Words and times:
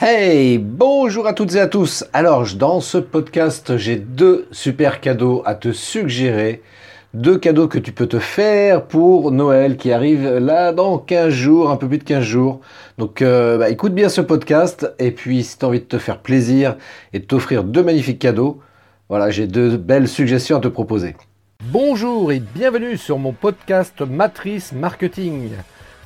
Hey, 0.00 0.58
bonjour 0.58 1.26
à 1.26 1.32
toutes 1.32 1.56
et 1.56 1.60
à 1.60 1.66
tous. 1.66 2.04
Alors, 2.12 2.46
dans 2.54 2.80
ce 2.80 2.98
podcast, 2.98 3.76
j'ai 3.78 3.96
deux 3.96 4.46
super 4.52 5.00
cadeaux 5.00 5.42
à 5.44 5.56
te 5.56 5.72
suggérer. 5.72 6.62
Deux 7.14 7.36
cadeaux 7.36 7.66
que 7.66 7.80
tu 7.80 7.90
peux 7.90 8.06
te 8.06 8.20
faire 8.20 8.86
pour 8.86 9.32
Noël 9.32 9.76
qui 9.76 9.90
arrive 9.90 10.36
là 10.38 10.72
dans 10.72 10.98
15 10.98 11.30
jours, 11.30 11.70
un 11.70 11.76
peu 11.76 11.88
plus 11.88 11.98
de 11.98 12.04
15 12.04 12.22
jours. 12.22 12.60
Donc 12.96 13.22
euh, 13.22 13.58
bah, 13.58 13.70
écoute 13.70 13.92
bien 13.92 14.08
ce 14.08 14.20
podcast 14.20 14.88
et 15.00 15.10
puis 15.10 15.42
si 15.42 15.58
tu 15.58 15.64
as 15.64 15.68
envie 15.68 15.80
de 15.80 15.84
te 15.84 15.98
faire 15.98 16.20
plaisir 16.20 16.76
et 17.12 17.18
de 17.18 17.24
t'offrir 17.24 17.64
deux 17.64 17.82
magnifiques 17.82 18.20
cadeaux, 18.20 18.60
voilà, 19.08 19.30
j'ai 19.30 19.48
deux 19.48 19.76
belles 19.76 20.06
suggestions 20.06 20.58
à 20.58 20.60
te 20.60 20.68
proposer. 20.68 21.16
Bonjour 21.72 22.30
et 22.30 22.38
bienvenue 22.38 22.96
sur 22.96 23.18
mon 23.18 23.32
podcast 23.32 24.00
Matrice 24.00 24.70
Marketing. 24.70 25.50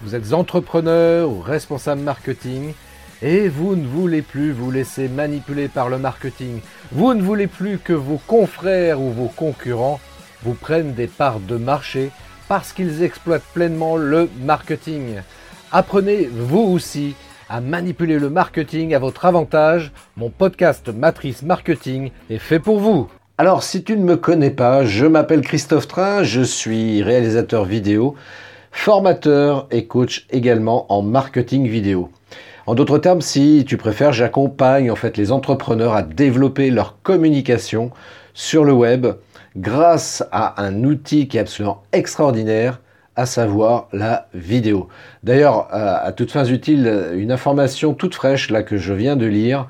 Vous 0.00 0.14
êtes 0.14 0.32
entrepreneur 0.32 1.28
ou 1.28 1.40
responsable 1.40 2.00
marketing 2.00 2.72
et 3.22 3.48
vous 3.48 3.76
ne 3.76 3.86
voulez 3.86 4.20
plus 4.20 4.52
vous 4.52 4.70
laisser 4.70 5.08
manipuler 5.08 5.68
par 5.68 5.88
le 5.88 5.98
marketing. 5.98 6.58
Vous 6.90 7.14
ne 7.14 7.22
voulez 7.22 7.46
plus 7.46 7.78
que 7.78 7.92
vos 7.92 8.20
confrères 8.26 9.00
ou 9.00 9.10
vos 9.10 9.28
concurrents 9.28 10.00
vous 10.42 10.54
prennent 10.54 10.92
des 10.92 11.06
parts 11.06 11.40
de 11.40 11.56
marché 11.56 12.10
parce 12.48 12.72
qu'ils 12.72 13.02
exploitent 13.02 13.46
pleinement 13.54 13.96
le 13.96 14.28
marketing. 14.42 15.20
Apprenez 15.70 16.28
vous 16.30 16.60
aussi 16.60 17.14
à 17.48 17.60
manipuler 17.60 18.18
le 18.18 18.28
marketing 18.28 18.94
à 18.94 18.98
votre 18.98 19.24
avantage. 19.24 19.92
Mon 20.16 20.30
podcast 20.30 20.88
Matrice 20.88 21.42
Marketing 21.42 22.10
est 22.28 22.38
fait 22.38 22.58
pour 22.58 22.80
vous. 22.80 23.08
Alors 23.38 23.62
si 23.62 23.84
tu 23.84 23.96
ne 23.96 24.04
me 24.04 24.16
connais 24.16 24.50
pas, 24.50 24.84
je 24.84 25.06
m'appelle 25.06 25.42
Christophe 25.42 25.88
Train, 25.88 26.22
je 26.22 26.42
suis 26.42 27.02
réalisateur 27.02 27.64
vidéo, 27.64 28.14
formateur 28.72 29.68
et 29.70 29.86
coach 29.86 30.26
également 30.30 30.92
en 30.92 31.02
marketing 31.02 31.68
vidéo. 31.68 32.10
En 32.66 32.74
d'autres 32.74 32.98
termes, 32.98 33.20
si 33.20 33.64
tu 33.66 33.76
préfères, 33.76 34.12
j'accompagne 34.12 34.90
en 34.90 34.96
fait 34.96 35.16
les 35.16 35.32
entrepreneurs 35.32 35.94
à 35.94 36.02
développer 36.02 36.70
leur 36.70 36.98
communication 37.02 37.90
sur 38.34 38.64
le 38.64 38.72
web 38.72 39.06
grâce 39.56 40.24
à 40.30 40.62
un 40.62 40.84
outil 40.84 41.26
qui 41.26 41.38
est 41.38 41.40
absolument 41.40 41.82
extraordinaire, 41.92 42.80
à 43.16 43.26
savoir 43.26 43.88
la 43.92 44.28
vidéo. 44.32 44.88
D'ailleurs, 45.22 45.68
à 45.72 46.12
toutes 46.12 46.30
fins 46.30 46.46
utiles, 46.46 47.10
une 47.14 47.32
information 47.32 47.94
toute 47.94 48.14
fraîche 48.14 48.48
là 48.50 48.62
que 48.62 48.78
je 48.78 48.94
viens 48.94 49.16
de 49.16 49.26
lire 49.26 49.66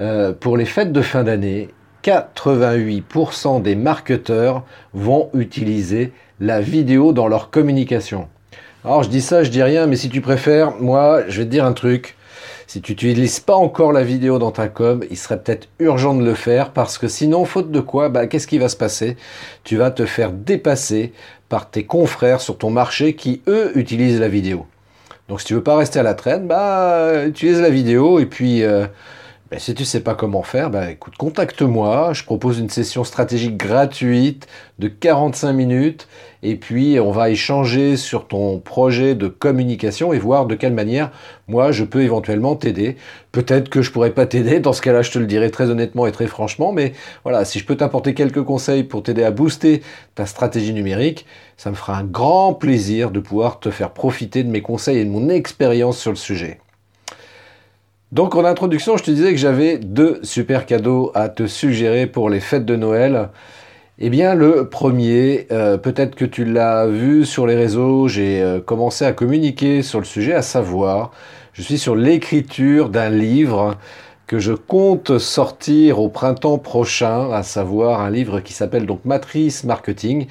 euh, 0.00 0.32
pour 0.32 0.56
les 0.56 0.64
fêtes 0.64 0.92
de 0.92 1.02
fin 1.02 1.22
d'année. 1.22 1.68
88% 2.02 3.62
des 3.62 3.76
marketeurs 3.76 4.64
vont 4.94 5.30
utiliser 5.34 6.12
la 6.40 6.60
vidéo 6.60 7.12
dans 7.12 7.28
leur 7.28 7.50
communication. 7.50 8.28
Alors 8.84 9.04
je 9.04 9.08
dis 9.10 9.20
ça, 9.20 9.44
je 9.44 9.50
dis 9.50 9.62
rien, 9.62 9.86
mais 9.86 9.94
si 9.94 10.08
tu 10.08 10.20
préfères, 10.20 10.72
moi 10.80 11.20
je 11.28 11.38
vais 11.38 11.44
te 11.44 11.50
dire 11.50 11.64
un 11.64 11.74
truc. 11.74 12.16
Si 12.72 12.80
tu 12.80 12.92
n'utilises 12.92 13.38
pas 13.38 13.54
encore 13.54 13.92
la 13.92 14.02
vidéo 14.02 14.38
dans 14.38 14.50
ta 14.50 14.66
com, 14.66 15.04
il 15.10 15.18
serait 15.18 15.38
peut-être 15.38 15.68
urgent 15.78 16.14
de 16.14 16.24
le 16.24 16.32
faire 16.32 16.70
parce 16.70 16.96
que 16.96 17.06
sinon, 17.06 17.44
faute 17.44 17.70
de 17.70 17.80
quoi, 17.80 18.08
bah, 18.08 18.26
qu'est-ce 18.26 18.46
qui 18.46 18.56
va 18.56 18.70
se 18.70 18.78
passer? 18.78 19.18
Tu 19.62 19.76
vas 19.76 19.90
te 19.90 20.06
faire 20.06 20.32
dépasser 20.32 21.12
par 21.50 21.68
tes 21.68 21.84
confrères 21.84 22.40
sur 22.40 22.56
ton 22.56 22.70
marché 22.70 23.14
qui, 23.14 23.42
eux, 23.46 23.72
utilisent 23.74 24.20
la 24.20 24.28
vidéo. 24.28 24.64
Donc 25.28 25.42
si 25.42 25.48
tu 25.48 25.52
veux 25.52 25.62
pas 25.62 25.76
rester 25.76 25.98
à 25.98 26.02
la 26.02 26.14
traîne, 26.14 26.46
bah, 26.46 27.26
utilise 27.26 27.60
la 27.60 27.68
vidéo 27.68 28.18
et 28.20 28.24
puis... 28.24 28.62
Euh, 28.62 28.86
ben, 29.52 29.58
si 29.58 29.74
tu 29.74 29.82
ne 29.82 29.86
sais 29.86 30.00
pas 30.00 30.14
comment 30.14 30.42
faire, 30.42 30.70
ben, 30.70 30.88
écoute, 30.88 31.16
contacte-moi. 31.18 32.14
Je 32.14 32.24
propose 32.24 32.58
une 32.58 32.70
session 32.70 33.04
stratégique 33.04 33.58
gratuite 33.58 34.46
de 34.78 34.88
45 34.88 35.52
minutes. 35.52 36.08
Et 36.42 36.56
puis, 36.56 36.98
on 36.98 37.10
va 37.10 37.28
échanger 37.28 37.98
sur 37.98 38.28
ton 38.28 38.60
projet 38.60 39.14
de 39.14 39.28
communication 39.28 40.14
et 40.14 40.18
voir 40.18 40.46
de 40.46 40.54
quelle 40.54 40.72
manière, 40.72 41.10
moi, 41.48 41.70
je 41.70 41.84
peux 41.84 42.00
éventuellement 42.00 42.56
t'aider. 42.56 42.96
Peut-être 43.30 43.68
que 43.68 43.82
je 43.82 43.92
pourrais 43.92 44.12
pas 44.12 44.24
t'aider. 44.24 44.58
Dans 44.58 44.72
ce 44.72 44.80
cas-là, 44.80 45.02
je 45.02 45.10
te 45.10 45.18
le 45.18 45.26
dirai 45.26 45.50
très 45.50 45.68
honnêtement 45.68 46.06
et 46.06 46.12
très 46.12 46.28
franchement. 46.28 46.72
Mais 46.72 46.94
voilà, 47.22 47.44
si 47.44 47.58
je 47.58 47.66
peux 47.66 47.76
t'apporter 47.76 48.14
quelques 48.14 48.42
conseils 48.42 48.84
pour 48.84 49.02
t'aider 49.02 49.22
à 49.22 49.30
booster 49.30 49.82
ta 50.14 50.24
stratégie 50.24 50.72
numérique, 50.72 51.26
ça 51.58 51.68
me 51.68 51.74
fera 51.74 51.98
un 51.98 52.04
grand 52.04 52.54
plaisir 52.54 53.10
de 53.10 53.20
pouvoir 53.20 53.60
te 53.60 53.70
faire 53.70 53.90
profiter 53.90 54.44
de 54.44 54.50
mes 54.50 54.62
conseils 54.62 54.96
et 54.96 55.04
de 55.04 55.10
mon 55.10 55.28
expérience 55.28 55.98
sur 55.98 56.10
le 56.10 56.16
sujet. 56.16 56.61
Donc 58.12 58.34
en 58.34 58.44
introduction, 58.44 58.98
je 58.98 59.04
te 59.04 59.10
disais 59.10 59.30
que 59.30 59.38
j'avais 59.38 59.78
deux 59.78 60.20
super 60.22 60.66
cadeaux 60.66 61.10
à 61.14 61.30
te 61.30 61.46
suggérer 61.46 62.06
pour 62.06 62.28
les 62.28 62.40
fêtes 62.40 62.66
de 62.66 62.76
Noël. 62.76 63.30
Eh 63.98 64.10
bien 64.10 64.34
le 64.34 64.68
premier, 64.68 65.46
euh, 65.50 65.78
peut-être 65.78 66.14
que 66.14 66.26
tu 66.26 66.44
l'as 66.44 66.86
vu 66.86 67.24
sur 67.24 67.46
les 67.46 67.54
réseaux, 67.54 68.08
j'ai 68.08 68.42
euh, 68.42 68.60
commencé 68.60 69.06
à 69.06 69.12
communiquer 69.12 69.80
sur 69.80 69.98
le 69.98 70.04
sujet, 70.04 70.34
à 70.34 70.42
savoir, 70.42 71.12
je 71.54 71.62
suis 71.62 71.78
sur 71.78 71.96
l'écriture 71.96 72.90
d'un 72.90 73.08
livre 73.08 73.78
que 74.26 74.38
je 74.38 74.52
compte 74.52 75.16
sortir 75.16 75.98
au 75.98 76.10
printemps 76.10 76.58
prochain, 76.58 77.30
à 77.32 77.42
savoir 77.42 78.02
un 78.02 78.10
livre 78.10 78.40
qui 78.40 78.52
s'appelle 78.52 78.84
donc 78.84 79.06
Matrice 79.06 79.64
Marketing. 79.64 80.26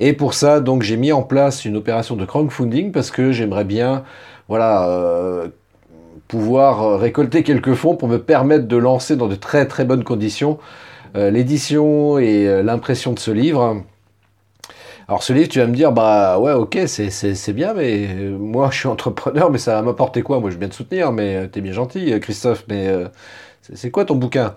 Et 0.00 0.14
pour 0.14 0.34
ça, 0.34 0.58
donc 0.58 0.82
j'ai 0.82 0.96
mis 0.96 1.12
en 1.12 1.22
place 1.22 1.64
une 1.64 1.76
opération 1.76 2.16
de 2.16 2.24
crowdfunding 2.24 2.90
parce 2.90 3.12
que 3.12 3.30
j'aimerais 3.30 3.64
bien, 3.64 4.02
voilà, 4.48 4.88
euh, 4.88 5.48
pouvoir 6.30 6.82
euh, 6.82 6.96
récolter 6.96 7.42
quelques 7.42 7.74
fonds 7.74 7.96
pour 7.96 8.06
me 8.06 8.18
permettre 8.18 8.68
de 8.68 8.76
lancer 8.76 9.16
dans 9.16 9.26
de 9.26 9.34
très 9.34 9.66
très 9.66 9.84
bonnes 9.84 10.04
conditions 10.04 10.60
euh, 11.16 11.28
l'édition 11.28 12.18
et 12.18 12.46
euh, 12.46 12.62
l'impression 12.62 13.12
de 13.12 13.18
ce 13.18 13.32
livre. 13.32 13.82
Alors 15.08 15.24
ce 15.24 15.32
livre, 15.32 15.48
tu 15.48 15.58
vas 15.58 15.66
me 15.66 15.74
dire, 15.74 15.90
bah 15.90 16.38
ouais, 16.38 16.52
ok, 16.52 16.78
c'est 16.86 17.52
bien, 17.52 17.74
mais 17.74 18.14
moi 18.38 18.68
je 18.70 18.78
suis 18.78 18.86
entrepreneur, 18.86 19.50
mais 19.50 19.58
ça 19.58 19.74
va 19.74 19.82
m'apporter 19.82 20.22
quoi? 20.22 20.38
Moi 20.38 20.50
je 20.50 20.56
viens 20.56 20.68
de 20.68 20.72
soutenir, 20.72 21.10
mais 21.10 21.48
t'es 21.48 21.60
bien 21.60 21.72
gentil, 21.72 22.14
Christophe, 22.20 22.64
mais 22.68 22.88
c'est 23.60 23.90
quoi 23.90 24.04
ton 24.04 24.14
bouquin? 24.14 24.54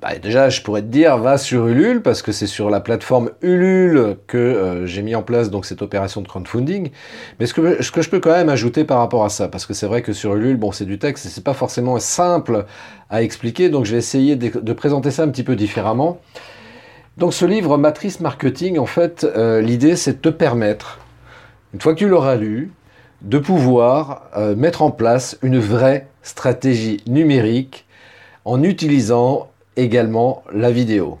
Bah, 0.00 0.18
déjà, 0.18 0.48
je 0.48 0.62
pourrais 0.62 0.80
te 0.82 0.86
dire, 0.86 1.18
va 1.18 1.38
sur 1.38 1.68
Ulule, 1.68 2.02
parce 2.02 2.22
que 2.22 2.32
c'est 2.32 2.46
sur 2.46 2.70
la 2.70 2.80
plateforme 2.80 3.30
Ulule 3.42 4.16
que 4.26 4.38
euh, 4.38 4.86
j'ai 4.86 5.02
mis 5.02 5.14
en 5.14 5.22
place 5.22 5.50
donc 5.50 5.66
cette 5.66 5.82
opération 5.82 6.22
de 6.22 6.28
crowdfunding. 6.28 6.90
Mais 7.38 7.46
ce 7.46 7.54
que, 7.54 7.82
ce 7.82 7.90
que 7.92 8.00
je 8.00 8.08
peux 8.08 8.18
quand 8.18 8.32
même 8.32 8.48
ajouter 8.48 8.84
par 8.84 8.98
rapport 8.98 9.24
à 9.24 9.28
ça, 9.28 9.48
parce 9.48 9.66
que 9.66 9.74
c'est 9.74 9.86
vrai 9.86 10.02
que 10.02 10.12
sur 10.12 10.34
Ulule, 10.34 10.56
bon, 10.56 10.72
c'est 10.72 10.86
du 10.86 10.98
texte, 10.98 11.26
et 11.26 11.28
c'est 11.28 11.44
pas 11.44 11.54
forcément 11.54 11.98
simple 12.00 12.64
à 13.10 13.22
expliquer, 13.22 13.68
donc 13.68 13.84
je 13.84 13.92
vais 13.92 13.98
essayer 13.98 14.34
de, 14.34 14.72
présenter 14.72 15.10
ça 15.10 15.24
un 15.24 15.28
petit 15.28 15.44
peu 15.44 15.54
différemment. 15.54 16.18
Donc 17.18 17.34
ce 17.34 17.44
livre 17.44 17.76
Matrice 17.76 18.20
Marketing, 18.20 18.78
en 18.78 18.86
fait, 18.86 19.24
euh, 19.24 19.60
l'idée 19.60 19.96
c'est 19.96 20.14
de 20.14 20.30
te 20.30 20.30
permettre, 20.30 20.98
une 21.74 21.80
fois 21.80 21.92
que 21.92 21.98
tu 21.98 22.08
l'auras 22.08 22.36
lu, 22.36 22.72
de 23.20 23.38
pouvoir 23.38 24.22
euh, 24.36 24.56
mettre 24.56 24.80
en 24.80 24.90
place 24.90 25.38
une 25.42 25.58
vraie 25.58 26.08
stratégie 26.22 27.02
numérique 27.06 27.86
en 28.44 28.62
utilisant 28.62 29.51
également 29.76 30.42
la 30.52 30.70
vidéo. 30.70 31.18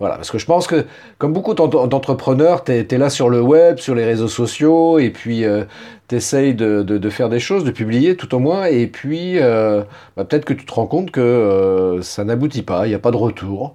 Voilà, 0.00 0.16
parce 0.16 0.30
que 0.30 0.38
je 0.38 0.46
pense 0.46 0.66
que, 0.66 0.86
comme 1.18 1.34
beaucoup 1.34 1.52
d'entrepreneurs, 1.52 2.64
tu 2.64 2.72
es, 2.72 2.98
là 2.98 3.10
sur 3.10 3.28
le 3.28 3.42
web, 3.42 3.78
sur 3.78 3.94
les 3.94 4.06
réseaux 4.06 4.28
sociaux, 4.28 4.98
et 4.98 5.10
puis 5.10 5.44
euh, 5.44 5.64
tu 6.08 6.16
essayes 6.16 6.54
de, 6.54 7.10
faire 7.10 7.28
des 7.28 7.38
choses, 7.38 7.64
de 7.64 7.70
publier 7.70 8.16
tout 8.16 8.34
au 8.34 8.38
moins, 8.38 8.64
et 8.64 8.86
puis 8.86 9.38
euh, 9.38 9.82
bah, 10.16 10.24
peut-être 10.24 10.46
que 10.46 10.54
tu 10.54 10.64
te 10.64 10.72
rends 10.72 10.86
compte 10.86 11.10
que 11.10 11.20
euh, 11.20 12.00
ça 12.00 12.24
n'aboutit 12.24 12.62
pas, 12.62 12.86
il 12.86 12.88
n'y 12.88 12.94
a 12.94 12.98
pas 12.98 13.10
de 13.10 13.18
retour, 13.18 13.74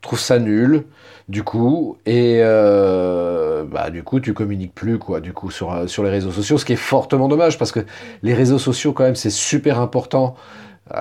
tu 0.00 0.06
trouves 0.06 0.20
ça 0.20 0.38
nul, 0.38 0.84
du 1.28 1.42
coup, 1.42 1.96
et 2.06 2.38
bah, 2.40 3.90
du 3.90 4.04
coup 4.04 4.20
tu 4.20 4.32
communiques 4.32 4.76
plus, 4.76 5.00
quoi, 5.00 5.18
du 5.18 5.32
coup, 5.32 5.50
sur, 5.50 5.90
sur 5.90 6.04
les 6.04 6.10
réseaux 6.10 6.30
sociaux, 6.30 6.56
ce 6.56 6.64
qui 6.64 6.74
est 6.74 6.76
fortement 6.76 7.26
dommage, 7.26 7.58
parce 7.58 7.72
que 7.72 7.80
les 8.22 8.34
réseaux 8.34 8.60
sociaux, 8.60 8.92
quand 8.92 9.02
même, 9.02 9.16
c'est 9.16 9.28
super 9.28 9.80
important 9.80 10.36
euh, 10.36 10.40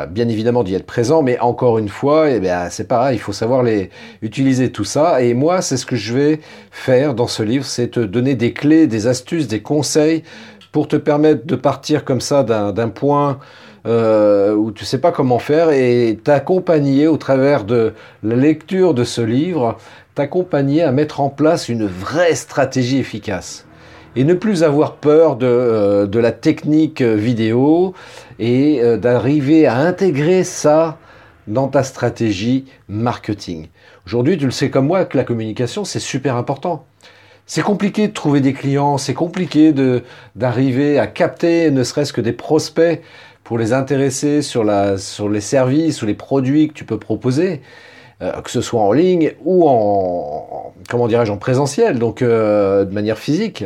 bien 0.09 0.29
évidemment 0.29 0.63
d'y 0.63 0.75
être 0.75 0.85
présent, 0.85 1.21
mais 1.21 1.38
encore 1.39 1.77
une 1.77 1.89
fois, 1.89 2.29
eh 2.29 2.39
bien, 2.39 2.69
c'est 2.69 2.88
pareil, 2.88 3.17
il 3.17 3.19
faut 3.19 3.33
savoir 3.33 3.63
les, 3.63 3.89
utiliser 4.21 4.71
tout 4.71 4.85
ça. 4.85 5.21
Et 5.21 5.33
moi, 5.33 5.61
c'est 5.61 5.77
ce 5.77 5.85
que 5.85 5.97
je 5.97 6.13
vais 6.13 6.39
faire 6.71 7.13
dans 7.13 7.27
ce 7.27 7.44
livre, 7.44 7.66
c'est 7.66 7.89
te 7.89 7.99
donner 7.99 8.35
des 8.35 8.53
clés, 8.53 8.88
des 8.88 9.07
astuces, 9.07 9.47
des 9.47 9.61
conseils 9.61 10.23
pour 10.71 10.88
te 10.88 10.95
permettre 10.95 11.45
de 11.45 11.55
partir 11.55 12.05
comme 12.05 12.21
ça 12.21 12.44
d'un 12.44 12.89
point 12.89 13.39
euh, 13.85 14.55
où 14.55 14.71
tu 14.71 14.85
sais 14.85 14.97
pas 14.97 15.11
comment 15.11 15.39
faire 15.39 15.69
et 15.71 16.18
t'accompagner 16.24 17.07
au 17.07 17.18
travers 17.18 17.65
de 17.65 17.94
la 18.24 18.35
lecture 18.35 18.94
de 18.94 19.03
ce 19.03 19.21
livre, 19.21 19.77
t'accompagner 20.15 20.81
à 20.81 20.91
mettre 20.91 21.19
en 21.19 21.30
place 21.30 21.68
une 21.68 21.85
vraie 21.85 22.35
stratégie 22.35 22.97
efficace 22.97 23.65
et 24.15 24.24
ne 24.24 24.33
plus 24.33 24.63
avoir 24.63 24.95
peur 24.95 25.36
de, 25.36 25.48
euh, 25.48 26.07
de 26.07 26.19
la 26.19 26.31
technique 26.31 27.01
vidéo 27.01 27.94
et 28.39 28.81
euh, 28.81 28.98
d'arriver 28.98 29.65
à 29.65 29.77
intégrer 29.77 30.44
ça 30.44 30.98
dans 31.48 31.68
ta 31.68 31.83
stratégie 31.83 32.65
marketing. 32.88 33.68
Aujourd'hui, 34.06 34.38
tu 34.38 34.45
le 34.45 34.51
sais 34.51 34.69
comme 34.69 34.88
moi 34.88 35.06
que 35.06 35.18
la 35.18 35.24
communication, 35.24 35.83
c'est 35.86 36.00
super 36.00 36.36
important. 36.36 36.86
C'est 37.45 37.62
compliqué 37.62 38.07
de 38.07 38.13
trouver 38.13 38.39
des 38.39 38.54
clients, 38.54 38.98
c'est 38.98 39.13
compliqué 39.13 39.74
d'arriver 40.36 40.98
à 40.98 41.07
capter 41.07 41.71
ne 41.71 41.83
serait-ce 41.83 42.13
que 42.13 42.21
des 42.21 42.31
prospects 42.31 43.01
pour 43.44 43.57
les 43.57 43.74
intéresser 43.74 44.42
sur, 44.42 44.63
la, 44.63 44.98
sur 44.98 45.27
les 45.27 45.42
services 45.42 46.01
ou 46.01 46.06
les 46.06 46.13
produits 46.13 46.69
que 46.69 46.74
tu 46.74 46.86
peux 46.86 46.98
proposer, 46.98 47.62
euh, 48.23 48.41
que 48.41 48.49
ce 48.49 48.61
soit 48.61 48.81
en 48.81 48.91
ligne 48.91 49.33
ou 49.43 49.67
en, 49.67 50.73
comment 50.89 51.07
dirais-je, 51.07 51.31
en 51.31 51.37
présentiel, 51.37 51.99
donc 51.99 52.23
de 52.23 52.89
manière 52.91 53.17
physique. 53.17 53.65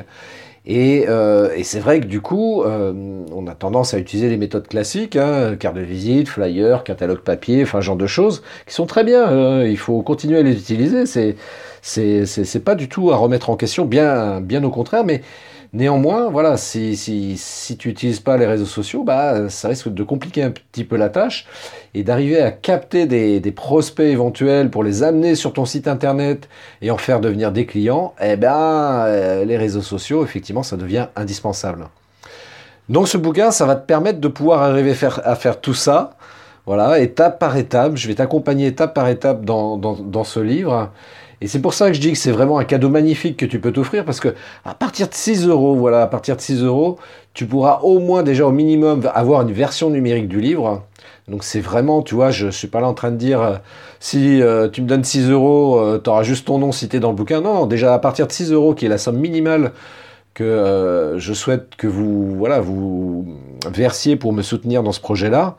Et, 0.69 1.05
euh, 1.07 1.49
et 1.55 1.63
c'est 1.63 1.79
vrai 1.79 2.01
que 2.01 2.07
du 2.07 2.19
coup, 2.19 2.61
euh, 2.63 2.91
on 3.33 3.47
a 3.47 3.55
tendance 3.55 3.93
à 3.93 3.99
utiliser 3.99 4.27
les 4.27 4.35
méthodes 4.35 4.67
classiques, 4.67 5.15
hein, 5.15 5.55
carte 5.57 5.77
de 5.77 5.81
visite, 5.81 6.27
flyer, 6.27 6.83
catalogue 6.83 7.19
papier, 7.19 7.63
enfin 7.63 7.79
genre 7.79 7.95
de 7.95 8.05
choses, 8.05 8.43
qui 8.65 8.73
sont 8.73 8.85
très 8.85 9.05
bien. 9.05 9.63
il 9.63 9.77
faut 9.77 10.01
continuer 10.01 10.39
à 10.39 10.41
les 10.41 10.53
utiliser. 10.59 11.05
C'est 11.05 11.37
c'est 11.81 12.63
pas 12.65 12.75
du 12.75 12.89
tout 12.89 13.11
à 13.11 13.15
remettre 13.15 13.49
en 13.49 13.55
question, 13.55 13.85
bien 13.85 14.41
bien 14.41 14.61
au 14.65 14.69
contraire. 14.69 15.05
Mais 15.05 15.21
néanmoins, 15.73 16.29
voilà, 16.29 16.57
si 16.57 16.95
si 16.95 17.37
si 17.37 17.77
tu 17.77 17.89
n'utilises 17.89 18.19
pas 18.19 18.37
les 18.37 18.45
réseaux 18.45 18.65
sociaux, 18.65 19.03
bah 19.03 19.49
ça 19.49 19.69
risque 19.69 19.89
de 19.89 20.03
compliquer 20.03 20.43
un 20.43 20.51
petit 20.51 20.83
peu 20.83 20.97
la 20.97 21.09
tâche 21.09 21.45
et 21.93 22.03
d'arriver 22.03 22.41
à 22.41 22.51
capter 22.51 23.05
des, 23.05 23.51
prospects 23.51 24.05
éventuels 24.05 24.69
pour 24.69 24.83
les 24.83 25.03
amener 25.03 25.35
sur 25.35 25.53
ton 25.53 25.65
site 25.65 25.87
internet 25.87 26.47
et 26.81 26.91
en 26.91 26.97
faire 26.97 27.19
devenir 27.19 27.51
des 27.51 27.65
clients. 27.65 28.13
Eh 28.21 28.35
ben, 28.35 29.05
euh, 29.07 29.45
les 29.45 29.57
réseaux 29.57 29.81
sociaux, 29.81 30.23
effectivement, 30.23 30.63
ça 30.63 30.77
devient 30.77 31.07
indispensable. 31.15 31.87
Donc 32.89 33.07
ce 33.07 33.17
bouquin, 33.17 33.51
ça 33.51 33.65
va 33.65 33.75
te 33.75 33.85
permettre 33.85 34.19
de 34.19 34.27
pouvoir 34.27 34.61
arriver 34.61 34.95
à 35.23 35.35
faire 35.35 35.59
tout 35.59 35.73
ça, 35.73 36.17
voilà, 36.65 36.99
étape 36.99 37.39
par 37.39 37.57
étape. 37.57 37.95
Je 37.95 38.07
vais 38.07 38.15
t'accompagner 38.15 38.67
étape 38.67 38.93
par 38.93 39.07
étape 39.07 39.43
dans 39.45 40.23
ce 40.23 40.39
livre. 40.39 40.91
Et 41.41 41.47
c'est 41.47 41.61
pour 41.61 41.73
ça 41.73 41.87
que 41.87 41.93
je 41.93 42.01
dis 42.01 42.11
que 42.11 42.17
c'est 42.17 42.31
vraiment 42.31 42.57
un 42.57 42.63
cadeau 42.63 42.89
magnifique 42.89 43.37
que 43.37 43.45
tu 43.45 43.59
peux 43.59 43.71
t'offrir 43.71 44.05
parce 44.05 44.19
que 44.19 44.33
à 44.65 44.73
partir 44.73 45.07
de 45.07 45.13
6 45.13 45.47
euros, 45.47 45.75
voilà, 45.75 46.01
à 46.01 46.07
partir 46.07 46.35
de 46.35 46.41
6 46.41 46.63
euros, 46.63 46.97
tu 47.33 47.45
pourras 47.45 47.79
au 47.83 47.99
moins 47.99 48.23
déjà 48.23 48.47
au 48.47 48.51
minimum 48.51 49.07
avoir 49.13 49.41
une 49.43 49.51
version 49.51 49.89
numérique 49.89 50.27
du 50.27 50.41
livre. 50.41 50.83
Donc 51.27 51.43
c'est 51.43 51.59
vraiment, 51.59 52.01
tu 52.01 52.15
vois, 52.15 52.31
je 52.31 52.47
suis 52.47 52.67
pas 52.67 52.81
là 52.81 52.87
en 52.87 52.93
train 52.93 53.11
de 53.11 53.17
dire 53.17 53.41
euh, 53.41 53.55
si 53.99 54.41
euh, 54.41 54.69
tu 54.69 54.81
me 54.81 54.87
donnes 54.87 55.03
6 55.03 55.29
euros, 55.29 55.99
tu 56.03 56.09
auras 56.09 56.23
juste 56.23 56.47
ton 56.47 56.57
nom 56.57 56.71
cité 56.71 56.99
dans 56.99 57.09
le 57.09 57.15
bouquin. 57.15 57.41
Non, 57.41 57.65
déjà 57.65 57.93
à 57.93 57.99
partir 57.99 58.25
de 58.27 58.31
6 58.31 58.51
euros, 58.51 58.73
qui 58.73 58.85
est 58.85 58.89
la 58.89 58.97
somme 58.97 59.17
minimale 59.17 59.73
que 60.37 60.43
euh, 60.43 61.17
je 61.17 61.33
souhaite 61.33 61.75
que 61.77 61.87
vous, 61.87 62.35
voilà, 62.35 62.59
vous 62.61 63.25
versiez 63.71 64.17
pour 64.17 64.33
me 64.33 64.43
soutenir 64.43 64.83
dans 64.83 64.91
ce 64.91 64.99
projet-là, 64.99 65.57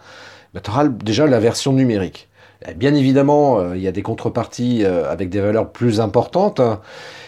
tu 0.62 0.70
auras 0.70 0.86
déjà 0.86 1.26
la 1.26 1.40
version 1.40 1.72
numérique. 1.72 2.27
Et 2.66 2.74
bien 2.74 2.94
évidemment, 2.94 3.60
euh, 3.60 3.76
il 3.76 3.82
y 3.82 3.88
a 3.88 3.92
des 3.92 4.02
contreparties 4.02 4.84
euh, 4.84 5.10
avec 5.10 5.30
des 5.30 5.40
valeurs 5.40 5.70
plus 5.70 6.00
importantes. 6.00 6.60
hein. 6.60 6.80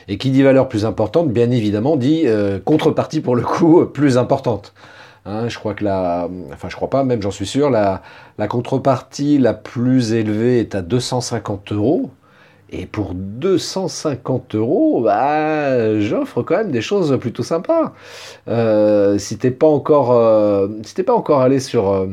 et 0.08 0.18
qui 0.18 0.30
dit 0.30 0.42
valeur 0.42 0.68
plus 0.68 0.84
importante, 0.84 1.30
bien 1.30 1.50
évidemment, 1.50 1.96
dit 1.96 2.22
euh, 2.26 2.58
contrepartie 2.58 3.20
pour 3.20 3.36
le 3.36 3.42
coup 3.42 3.84
plus 3.86 4.18
importante. 4.18 4.72
Hein, 5.26 5.48
je 5.48 5.58
crois 5.58 5.74
que 5.74 5.84
la, 5.84 6.28
enfin 6.52 6.68
je 6.68 6.76
crois 6.76 6.90
pas, 6.90 7.04
même 7.04 7.22
j'en 7.22 7.30
suis 7.30 7.46
sûr, 7.46 7.70
la, 7.70 8.02
contrepartie 8.48 9.38
la 9.38 9.52
plus 9.54 10.12
élevée 10.14 10.60
est 10.60 10.74
à 10.74 10.82
250 10.82 11.72
euros. 11.72 12.10
Et 12.72 12.86
pour 12.86 13.14
250 13.14 14.54
euros, 14.54 15.02
bah, 15.02 16.00
j'offre 16.00 16.42
quand 16.42 16.56
même 16.56 16.70
des 16.70 16.80
choses 16.80 17.18
plutôt 17.18 17.42
sympas. 17.42 17.92
Si 19.18 19.38
t'es 19.38 19.50
pas 19.50 19.66
encore, 19.66 20.12
allé 21.40 21.60
sur 21.60 22.06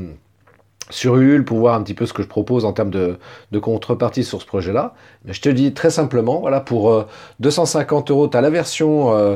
sur 0.90 1.18
Ulule 1.18 1.44
pour 1.44 1.60
voir 1.60 1.76
un 1.76 1.84
petit 1.84 1.94
peu 1.94 2.06
ce 2.06 2.14
que 2.14 2.24
je 2.24 2.28
propose 2.28 2.66
en 2.66 2.74
termes 2.74 2.92
de, 2.92 3.18
contrepartie 3.60 4.24
sur 4.24 4.42
ce 4.42 4.46
projet-là, 4.46 4.94
mais 5.26 5.34
je 5.34 5.42
te 5.42 5.50
dis 5.50 5.74
très 5.74 5.90
simplement, 5.90 6.40
voilà, 6.40 6.62
pour 6.62 6.92
euh, 6.92 7.06
250 7.40 8.12
euros, 8.12 8.28
tu 8.28 8.38
as 8.38 8.42
la 8.42 8.50
version 8.50 9.14
euh, 9.14 9.36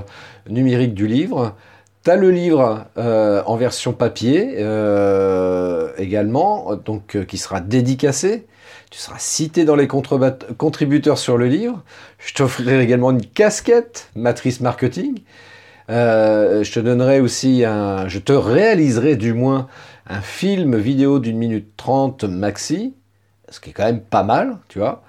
numérique 0.50 0.94
du 0.94 1.08
livre, 1.08 1.56
tu 2.04 2.10
as 2.10 2.16
le 2.16 2.32
livre 2.32 2.86
euh, 2.98 3.44
en 3.46 3.56
version 3.58 3.94
papier 3.94 4.56
euh, 4.58 5.92
également, 5.98 6.76
donc 6.76 7.16
euh, 7.16 7.24
qui 7.24 7.38
sera 7.38 7.62
dédicacé. 7.62 8.48
Tu 8.90 9.00
seras 9.00 9.20
cité 9.20 9.64
dans 9.64 9.76
les 9.76 9.88
contributeurs 9.88 11.18
sur 11.18 11.38
le 11.38 11.48
livre. 11.48 11.82
Je 12.18 12.34
t'offrirai 12.34 12.82
également 12.82 13.12
une 13.12 13.26
casquette 13.26 14.10
matrice 14.16 14.60
marketing. 14.60 15.20
Euh, 15.90 16.64
je 16.64 16.72
te 16.72 16.80
donnerai 16.80 17.20
aussi 17.20 17.64
un, 17.64 18.08
je 18.08 18.20
te 18.20 18.34
réaliserai 18.34 19.16
du 19.16 19.34
moins 19.34 19.68
un 20.08 20.22
film 20.22 20.78
vidéo 20.78 21.20
d'une 21.20 21.38
minute 21.38 21.76
trente 21.78 22.24
maxi, 22.24 22.94
ce 23.50 23.60
qui 23.60 23.70
est 23.72 23.74
quand 23.74 23.86
même 23.86 24.02
pas 24.02 24.24
mal, 24.24 24.58
tu 24.68 24.80
vois. 24.80 25.04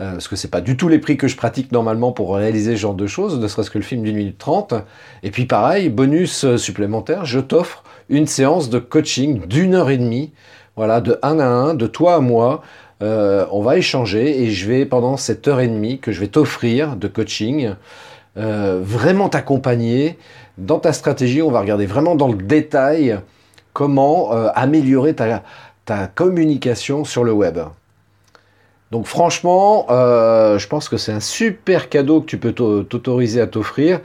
Euh, 0.00 0.12
parce 0.12 0.28
que 0.28 0.36
c'est 0.36 0.50
pas 0.50 0.60
du 0.60 0.76
tout 0.76 0.88
les 0.88 0.98
prix 0.98 1.16
que 1.16 1.26
je 1.26 1.36
pratique 1.36 1.72
normalement 1.72 2.12
pour 2.12 2.34
réaliser 2.34 2.76
ce 2.76 2.80
genre 2.80 2.94
de 2.94 3.06
choses, 3.06 3.38
ne 3.38 3.48
serait-ce 3.48 3.70
que 3.70 3.78
le 3.78 3.84
film 3.84 4.02
d'une 4.02 4.16
minute 4.16 4.38
trente. 4.38 4.74
Et 5.22 5.30
puis 5.30 5.46
pareil, 5.46 5.88
bonus 5.88 6.44
euh, 6.44 6.56
supplémentaire, 6.56 7.24
je 7.24 7.40
t'offre 7.40 7.82
une 8.08 8.26
séance 8.26 8.70
de 8.70 8.78
coaching 8.78 9.46
d'une 9.46 9.74
heure 9.74 9.90
et 9.90 9.98
demie, 9.98 10.32
voilà, 10.76 11.00
de 11.00 11.18
un 11.22 11.40
à 11.40 11.46
un, 11.46 11.74
de 11.74 11.86
toi 11.86 12.14
à 12.14 12.20
moi. 12.20 12.62
Euh, 13.02 13.46
on 13.50 13.60
va 13.60 13.76
échanger 13.76 14.42
et 14.42 14.50
je 14.50 14.68
vais 14.68 14.86
pendant 14.86 15.16
cette 15.16 15.48
heure 15.48 15.60
et 15.60 15.68
demie 15.68 15.98
que 15.98 16.12
je 16.12 16.20
vais 16.20 16.28
t'offrir 16.28 16.96
de 16.96 17.08
coaching, 17.08 17.74
vraiment 18.36 19.28
t'accompagner 19.28 20.16
dans 20.58 20.78
ta 20.78 20.92
stratégie. 20.92 21.42
On 21.42 21.50
va 21.50 21.58
regarder 21.58 21.86
vraiment 21.86 22.14
dans 22.14 22.28
le 22.28 22.36
détail 22.36 23.18
comment 23.78 24.34
euh, 24.34 24.48
améliorer 24.56 25.14
ta, 25.14 25.44
communication 26.16 27.04
sur 27.04 27.22
le 27.22 27.30
web. 27.30 27.60
Donc 28.90 29.06
franchement, 29.06 29.86
euh, 29.88 30.58
je 30.58 30.66
pense 30.66 30.88
que 30.88 30.96
c'est 30.96 31.12
un 31.12 31.20
super 31.20 31.88
cadeau 31.88 32.20
que 32.20 32.26
tu 32.26 32.38
peux 32.38 32.50
t'au- 32.50 32.82
t'autoriser 32.82 33.40
à 33.40 33.46
t'offrir. 33.46 34.00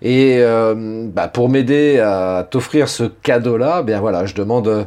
Et 0.00 0.38
euh, 0.38 1.06
bah, 1.06 1.28
pour 1.28 1.50
m'aider 1.50 2.00
à 2.00 2.48
t'offrir 2.50 2.88
ce 2.88 3.04
cadeau-là, 3.04 3.82
bien 3.82 4.00
voilà, 4.00 4.24
je 4.24 4.34
demande 4.34 4.86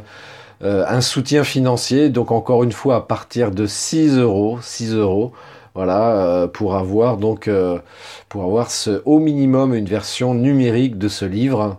un 0.60 1.00
soutien 1.00 1.44
financier. 1.44 2.08
Donc 2.08 2.32
encore 2.32 2.64
une 2.64 2.72
fois, 2.72 2.96
à 2.96 3.00
partir 3.02 3.52
de 3.52 3.66
6 3.66 4.18
euros, 4.18 4.58
6 4.60 4.94
euros, 4.94 5.32
voilà, 5.76 6.48
pour 6.52 6.74
avoir 6.74 7.18
donc 7.18 7.48
pour 8.28 8.42
avoir 8.42 8.68
au 9.04 9.18
minimum 9.20 9.74
une 9.74 9.86
version 9.86 10.34
numérique 10.34 10.98
de 10.98 11.06
ce 11.06 11.24
livre. 11.24 11.78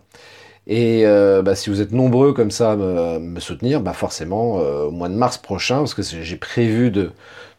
Et 0.67 1.05
euh, 1.05 1.43
bah, 1.43 1.55
si 1.55 1.69
vous 1.69 1.81
êtes 1.81 1.91
nombreux 1.91 2.33
comme 2.33 2.49
ça 2.49 2.71
à 2.71 2.75
me, 2.75 3.39
soutenir, 3.39 3.81
bah 3.81 3.93
forcément 3.93 4.59
euh, 4.59 4.85
au 4.85 4.91
mois 4.91 5.09
de 5.09 5.13
mars 5.13 5.37
prochain, 5.37 5.77
parce 5.77 5.93
que 5.93 6.01
j'ai 6.01 6.37
prévu 6.37 6.89
de, 6.89 7.11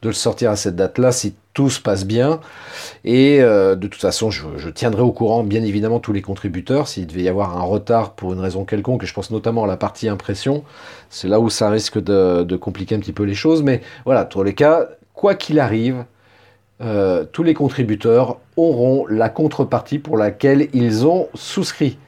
le 0.02 0.12
sortir 0.12 0.50
à 0.52 0.56
cette 0.56 0.76
date-là 0.76 1.10
si 1.10 1.34
tout 1.52 1.70
se 1.70 1.80
passe 1.80 2.04
bien. 2.04 2.40
Et 3.04 3.40
euh, 3.40 3.74
de 3.76 3.86
toute 3.86 4.00
façon, 4.00 4.30
je, 4.30 4.68
tiendrai 4.70 5.02
au 5.02 5.12
courant 5.12 5.42
bien 5.42 5.64
évidemment 5.64 6.00
tous 6.00 6.12
les 6.12 6.22
contributeurs 6.22 6.86
s'il 6.86 7.06
devait 7.06 7.22
y 7.22 7.28
avoir 7.28 7.56
un 7.56 7.62
retard 7.62 8.12
pour 8.12 8.32
une 8.32 8.40
raison 8.40 8.64
quelconque. 8.64 9.04
Et 9.04 9.06
je 9.06 9.14
pense 9.14 9.30
notamment 9.30 9.64
à 9.64 9.66
la 9.66 9.76
partie 9.76 10.08
impression. 10.08 10.64
C'est 11.10 11.28
là 11.28 11.40
où 11.40 11.48
ça 11.50 11.70
risque 11.70 12.02
de, 12.02 12.56
compliquer 12.56 12.96
un 12.96 13.00
petit 13.00 13.12
peu 13.12 13.24
les 13.24 13.34
choses. 13.34 13.62
Mais 13.62 13.82
voilà, 14.04 14.24
dans 14.24 14.28
tous 14.28 14.42
les 14.42 14.54
cas, 14.54 14.86
quoi 15.14 15.34
qu'il 15.34 15.58
arrive, 15.60 16.04
tous 17.32 17.42
les 17.42 17.54
contributeurs 17.54 18.38
auront 18.56 19.06
la 19.08 19.28
contrepartie 19.28 19.98
pour 19.98 20.16
laquelle 20.16 20.68
ils 20.72 21.06
ont 21.06 21.28
souscrit. 21.34 21.98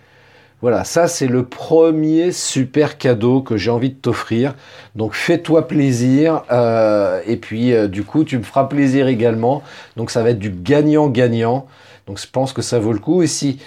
Voilà, 0.61 0.83
ça 0.83 1.07
c'est 1.07 1.29
le 1.29 1.45
premier 1.45 2.33
super 2.33 2.99
cadeau 2.99 3.43
que 3.43 3.57
j'ai 3.57 3.71
envie 3.71 3.91
de 3.91 3.95
t'offrir. 3.95 4.57
Donc 4.97 5.15
fais-toi 5.15 5.69
plaisir 5.69 6.43
euh, 6.51 7.21
et 7.27 7.37
puis 7.37 7.73
euh, 7.73 7.87
du 7.87 8.03
coup 8.03 8.25
tu 8.25 8.39
me 8.39 8.43
feras 8.43 8.65
plaisir 8.65 9.07
également. 9.07 9.63
Donc 9.97 10.11
ça 10.11 10.25
va 10.25 10.31
être 10.31 10.41
du 10.41 10.51
gagnant-gagnant. 10.51 11.69
Donc 12.09 12.21
je 12.21 12.27
pense 12.27 12.53
que 12.53 12.63
ça 12.63 12.81
vaut 12.81 12.93
le 12.93 12.99
coup. 12.99 13.23
Et 13.23 13.29
si 13.29 13.61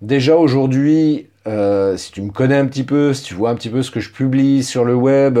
déjà 0.00 0.34
aujourd'hui, 0.34 1.28
euh, 1.46 1.96
si 1.96 2.10
tu 2.10 2.22
me 2.22 2.32
connais 2.32 2.56
un 2.56 2.66
petit 2.66 2.84
peu, 2.84 3.14
si 3.14 3.22
tu 3.22 3.34
vois 3.34 3.50
un 3.50 3.54
petit 3.54 3.70
peu 3.70 3.82
ce 3.84 3.92
que 3.92 4.00
je 4.00 4.10
publie 4.10 4.64
sur 4.64 4.84
le 4.84 4.96
web 4.96 5.38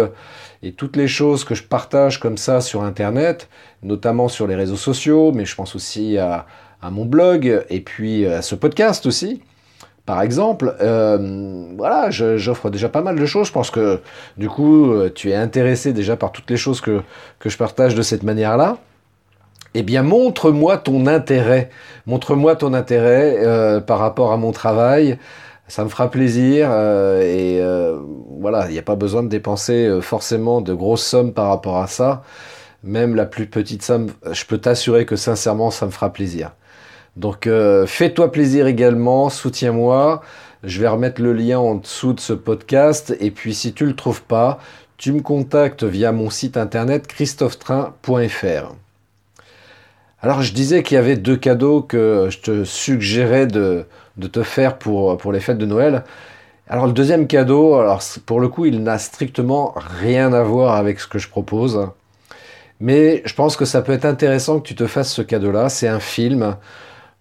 et 0.62 0.70
toutes 0.70 0.96
les 0.96 1.08
choses 1.08 1.42
que 1.42 1.56
je 1.56 1.64
partage 1.64 2.20
comme 2.20 2.36
ça 2.36 2.60
sur 2.60 2.84
Internet, 2.84 3.48
notamment 3.82 4.28
sur 4.28 4.46
les 4.46 4.54
réseaux 4.54 4.76
sociaux, 4.76 5.32
mais 5.32 5.46
je 5.46 5.56
pense 5.56 5.74
aussi 5.74 6.16
à, 6.16 6.46
à 6.80 6.90
mon 6.90 7.06
blog 7.06 7.64
et 7.70 7.80
puis 7.80 8.24
à 8.24 8.40
ce 8.40 8.54
podcast 8.54 9.04
aussi 9.04 9.42
par 10.04 10.20
exemple, 10.22 10.74
euh, 10.80 11.66
voilà, 11.76 12.10
j'offre 12.10 12.70
déjà 12.70 12.88
pas 12.88 13.02
mal 13.02 13.16
de 13.18 13.26
choses. 13.26 13.46
Je 13.46 13.52
pense 13.52 13.70
que 13.70 14.00
du 14.36 14.48
coup, 14.48 14.90
euh, 14.92 15.10
tu 15.14 15.30
es 15.30 15.34
intéressé 15.34 15.92
déjà 15.92 16.16
par 16.16 16.32
toutes 16.32 16.50
les 16.50 16.56
choses 16.56 16.80
que, 16.80 17.02
je 17.44 17.56
partage 17.56 17.94
de 17.94 18.02
cette 18.02 18.24
manière-là. 18.24 18.78
Eh 19.74 19.82
bien, 19.82 20.02
montre-moi 20.02 20.76
ton 20.78 21.06
intérêt. 21.06 21.70
Montre-moi 22.06 22.56
ton 22.56 22.74
intérêt 22.74 23.36
euh, 23.38 23.80
par 23.80 24.00
rapport 24.00 24.32
à 24.32 24.36
mon 24.36 24.50
travail. 24.52 25.18
Ça 25.68 25.84
me 25.84 25.88
fera 25.88 26.10
plaisir. 26.10 26.70
et 27.22 27.60
voilà, 28.40 28.66
il 28.68 28.72
n'y 28.72 28.78
a 28.78 28.82
pas 28.82 28.96
besoin 28.96 29.22
de 29.22 29.28
dépenser 29.28 30.00
forcément 30.02 30.60
de 30.60 30.74
grosses 30.74 31.06
sommes 31.06 31.32
par 31.32 31.48
rapport 31.48 31.78
à 31.78 31.86
ça. 31.86 32.22
Même 32.82 33.14
la 33.14 33.24
plus 33.24 33.46
petite 33.46 33.82
somme, 33.82 34.08
je 34.32 34.44
peux 34.44 34.58
t'assurer 34.58 35.06
que 35.06 35.16
sincèrement, 35.16 35.70
ça 35.70 35.86
me 35.86 35.92
fera 35.92 36.12
plaisir. 36.12 36.50
Donc 37.16 37.46
euh, 37.46 37.86
fais-toi 37.86 38.32
plaisir 38.32 38.66
également, 38.66 39.28
soutiens-moi. 39.28 40.22
Je 40.64 40.80
vais 40.80 40.88
remettre 40.88 41.20
le 41.20 41.32
lien 41.32 41.58
en 41.58 41.74
dessous 41.74 42.12
de 42.12 42.20
ce 42.20 42.32
podcast. 42.32 43.14
Et 43.20 43.30
puis 43.30 43.54
si 43.54 43.72
tu 43.72 43.84
le 43.84 43.94
trouves 43.94 44.22
pas, 44.22 44.58
tu 44.96 45.12
me 45.12 45.20
contactes 45.20 45.84
via 45.84 46.12
mon 46.12 46.30
site 46.30 46.56
internet 46.56 47.06
christophetrain.fr. 47.06 48.74
Alors 50.20 50.42
je 50.42 50.52
disais 50.52 50.82
qu'il 50.82 50.94
y 50.94 50.98
avait 50.98 51.16
deux 51.16 51.36
cadeaux 51.36 51.82
que 51.82 52.28
je 52.30 52.38
te 52.38 52.64
suggérais 52.64 53.48
de, 53.48 53.86
te 54.32 54.42
faire 54.42 54.78
pour, 54.78 55.16
pour 55.18 55.32
les 55.32 55.40
fêtes 55.40 55.58
de 55.58 55.66
Noël. 55.66 56.04
Alors 56.68 56.86
le 56.86 56.92
deuxième 56.92 57.26
cadeau, 57.26 57.74
alors 57.74 58.00
pour 58.24 58.38
le 58.40 58.48
coup, 58.48 58.64
il 58.64 58.82
n'a 58.82 58.98
strictement 58.98 59.74
rien 59.76 60.32
à 60.32 60.42
voir 60.42 60.76
avec 60.76 61.00
ce 61.00 61.08
que 61.08 61.18
je 61.18 61.28
propose. 61.28 61.88
Mais 62.80 63.22
je 63.24 63.34
pense 63.34 63.56
que 63.56 63.64
ça 63.64 63.82
peut 63.82 63.92
être 63.92 64.04
intéressant 64.04 64.60
que 64.60 64.66
tu 64.66 64.74
te 64.74 64.86
fasses 64.86 65.12
ce 65.12 65.22
cadeau-là. 65.22 65.68
C'est 65.68 65.88
un 65.88 66.00
film. 66.00 66.56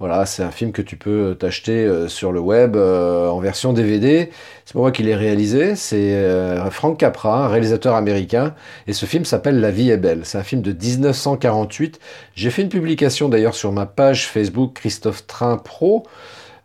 Voilà, 0.01 0.25
c'est 0.25 0.41
un 0.41 0.49
film 0.49 0.71
que 0.71 0.81
tu 0.81 0.95
peux 0.95 1.35
t'acheter 1.39 1.85
euh, 1.85 2.07
sur 2.07 2.31
le 2.31 2.39
web 2.39 2.75
euh, 2.75 3.27
en 3.27 3.39
version 3.39 3.71
DVD. 3.71 4.31
C'est 4.65 4.73
pour 4.73 4.81
moi 4.81 4.91
qu'il 4.91 5.07
est 5.07 5.15
réalisé. 5.15 5.75
C'est 5.75 6.15
euh, 6.15 6.71
Frank 6.71 6.97
Capra, 6.97 7.47
réalisateur 7.47 7.93
américain. 7.93 8.55
Et 8.87 8.93
ce 8.93 9.05
film 9.05 9.25
s'appelle 9.25 9.59
La 9.59 9.69
vie 9.69 9.91
est 9.91 9.97
belle. 9.97 10.21
C'est 10.23 10.39
un 10.39 10.43
film 10.43 10.63
de 10.63 10.71
1948. 10.71 11.99
J'ai 12.33 12.49
fait 12.49 12.63
une 12.63 12.69
publication 12.69 13.29
d'ailleurs 13.29 13.53
sur 13.53 13.71
ma 13.71 13.85
page 13.85 14.25
Facebook 14.25 14.73
Christophe 14.73 15.27
Train 15.27 15.57
Pro. 15.57 16.07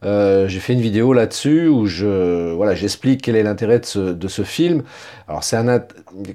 j'ai 0.02 0.58
fait 0.58 0.72
une 0.72 0.80
vidéo 0.80 1.12
là-dessus 1.12 1.68
où 1.68 1.84
je 1.84 2.54
voilà 2.54 2.74
j'explique 2.74 3.20
quel 3.20 3.36
est 3.36 3.42
l'intérêt 3.42 3.80
de 3.80 4.28
ce, 4.28 4.42
film. 4.44 4.82
Alors 5.28 5.44
c'est 5.44 5.56
un 5.56 5.84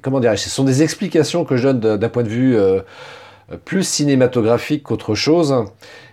comment 0.03 0.20
dirais 0.20 0.38
ce 0.38 0.51
sont 0.51 0.65
des 0.65 0.84
explications 0.84 1.46
que 1.46 1.58
je 1.58 1.70
donne 1.70 1.98
d'un 1.98 2.10
point 2.10 2.22
de 2.22 2.29
vue 2.29 2.55
plus 3.65 3.88
cinématographique 3.88 4.84
qu'autre 4.84 5.15
chose. 5.15 5.65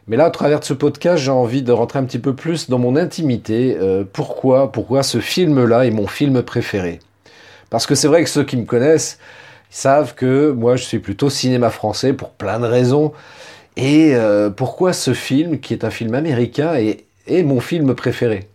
Mais 0.09 0.17
là, 0.17 0.25
à 0.25 0.31
travers 0.31 0.65
ce 0.65 0.73
podcast, 0.73 1.23
j'ai 1.23 1.31
envie 1.31 1.63
de 1.63 1.71
rentrer 1.71 1.99
un 1.99 2.05
petit 2.05 2.19
peu 2.19 2.35
plus 2.35 2.71
dans 2.71 2.79
mon 2.79 2.97
intimité. 2.97 3.77
Euh, 3.79 4.05
pourquoi, 4.11 4.73
pourquoi 4.73 5.03
ce 5.03 5.21
film-là 5.21 5.85
est 5.85 5.91
mon 5.91 6.07
film 6.07 6.43
préféré? 6.43 7.01
Parce 7.69 7.87
que 7.87 7.95
c'est 7.95 8.09
vrai 8.09 8.25
que 8.25 8.31
ceux 8.31 8.45
qui 8.45 8.57
me 8.57 8.65
connaissent 8.65 9.19
savent 9.69 10.15
que 10.15 10.51
moi, 10.51 10.77
je 10.77 10.85
suis 10.85 10.99
plutôt 10.99 11.29
cinéma 11.29 11.69
français 11.69 12.15
pour 12.15 12.31
plein 12.31 12.59
de 12.59 12.65
raisons. 12.65 13.13
Et 13.77 14.13
euh, 14.15 14.49
pourquoi 14.49 14.95
ce 14.95 15.13
film, 15.13 15.61
qui 15.61 15.75
est 15.75 15.85
un 15.85 15.91
film 15.91 16.15
américain, 16.15 16.75
est, 16.75 17.43
mon 17.43 17.61
film 17.61 17.95
préféré? 17.95 18.49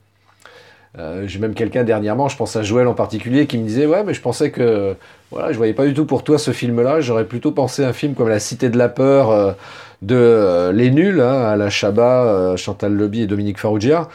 Euh, 0.97 1.27
J'ai 1.27 1.37
même 1.37 1.53
quelqu'un 1.53 1.83
dernièrement, 1.83 2.29
je 2.29 2.37
pense 2.37 2.55
à 2.55 2.63
Joël 2.63 2.87
en 2.87 2.95
particulier, 2.95 3.45
qui 3.45 3.59
me 3.59 3.67
disait 3.67 3.85
ouais, 3.85 4.03
mais 4.03 4.15
je 4.15 4.21
pensais 4.21 4.49
que 4.49 4.95
voilà, 5.29 5.51
je 5.51 5.57
voyais 5.57 5.73
pas 5.73 5.85
du 5.85 5.93
tout 5.93 6.05
pour 6.05 6.23
toi 6.23 6.39
ce 6.39 6.49
film-là. 6.49 6.99
J'aurais 6.99 7.25
plutôt 7.25 7.51
pensé 7.51 7.83
à 7.83 7.89
un 7.89 7.93
film 7.93 8.15
comme 8.15 8.29
La 8.29 8.39
Cité 8.39 8.69
de 8.69 8.77
la 8.77 8.89
peur 8.89 9.55
de 10.03 10.15
euh, 10.15 10.71
Les 10.71 10.91
Nuls, 10.91 11.21
hein, 11.21 11.55
la 11.55 11.69
Chabat, 11.69 12.25
euh, 12.25 12.57
Chantal 12.57 12.95
Leby 12.95 13.21
et 13.21 13.27
Dominique 13.27 13.57
Farrugia, 13.57 14.09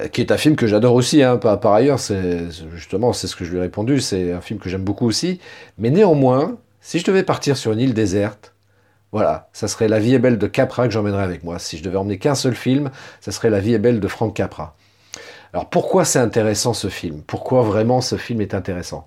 euh, 0.00 0.08
qui 0.08 0.20
est 0.20 0.30
un 0.30 0.36
film 0.36 0.54
que 0.56 0.66
j'adore 0.66 0.94
aussi, 0.94 1.22
hein, 1.22 1.38
par, 1.38 1.72
ailleurs, 1.72 1.98
c'est 1.98 2.50
justement, 2.74 3.12
c'est 3.12 3.26
ce 3.26 3.36
que 3.36 3.44
je 3.44 3.50
lui 3.50 3.58
ai 3.58 3.62
répondu, 3.62 4.00
c'est 4.00 4.32
un 4.32 4.40
film 4.40 4.60
que 4.60 4.68
j'aime 4.68 4.84
beaucoup 4.84 5.06
aussi, 5.06 5.40
mais 5.78 5.90
néanmoins, 5.90 6.56
si 6.80 6.98
je 6.98 7.04
devais 7.04 7.22
partir 7.22 7.56
sur 7.56 7.72
une 7.72 7.80
île 7.80 7.94
déserte, 7.94 8.54
voilà, 9.10 9.48
ça 9.54 9.68
serait 9.68 9.88
La 9.88 9.98
vie 9.98 10.14
est 10.14 10.18
belle 10.18 10.36
de 10.36 10.46
Capra 10.46 10.86
que 10.86 10.92
j'emmènerais 10.92 11.22
avec 11.22 11.42
moi. 11.42 11.58
Si 11.58 11.78
je 11.78 11.82
devais 11.82 11.96
emmener 11.96 12.18
qu'un 12.18 12.34
seul 12.34 12.54
film, 12.54 12.90
ça 13.20 13.32
serait 13.32 13.48
La 13.48 13.60
vie 13.60 13.72
est 13.72 13.78
belle 13.78 14.00
de 14.00 14.08
Frank 14.08 14.34
Capra. 14.34 14.76
Alors 15.54 15.66
pourquoi 15.66 16.04
c'est 16.04 16.18
intéressant 16.18 16.74
ce 16.74 16.88
film? 16.88 17.22
Pourquoi 17.26 17.62
vraiment 17.62 18.00
ce 18.00 18.16
film 18.16 18.40
est 18.40 18.54
intéressant? 18.54 19.06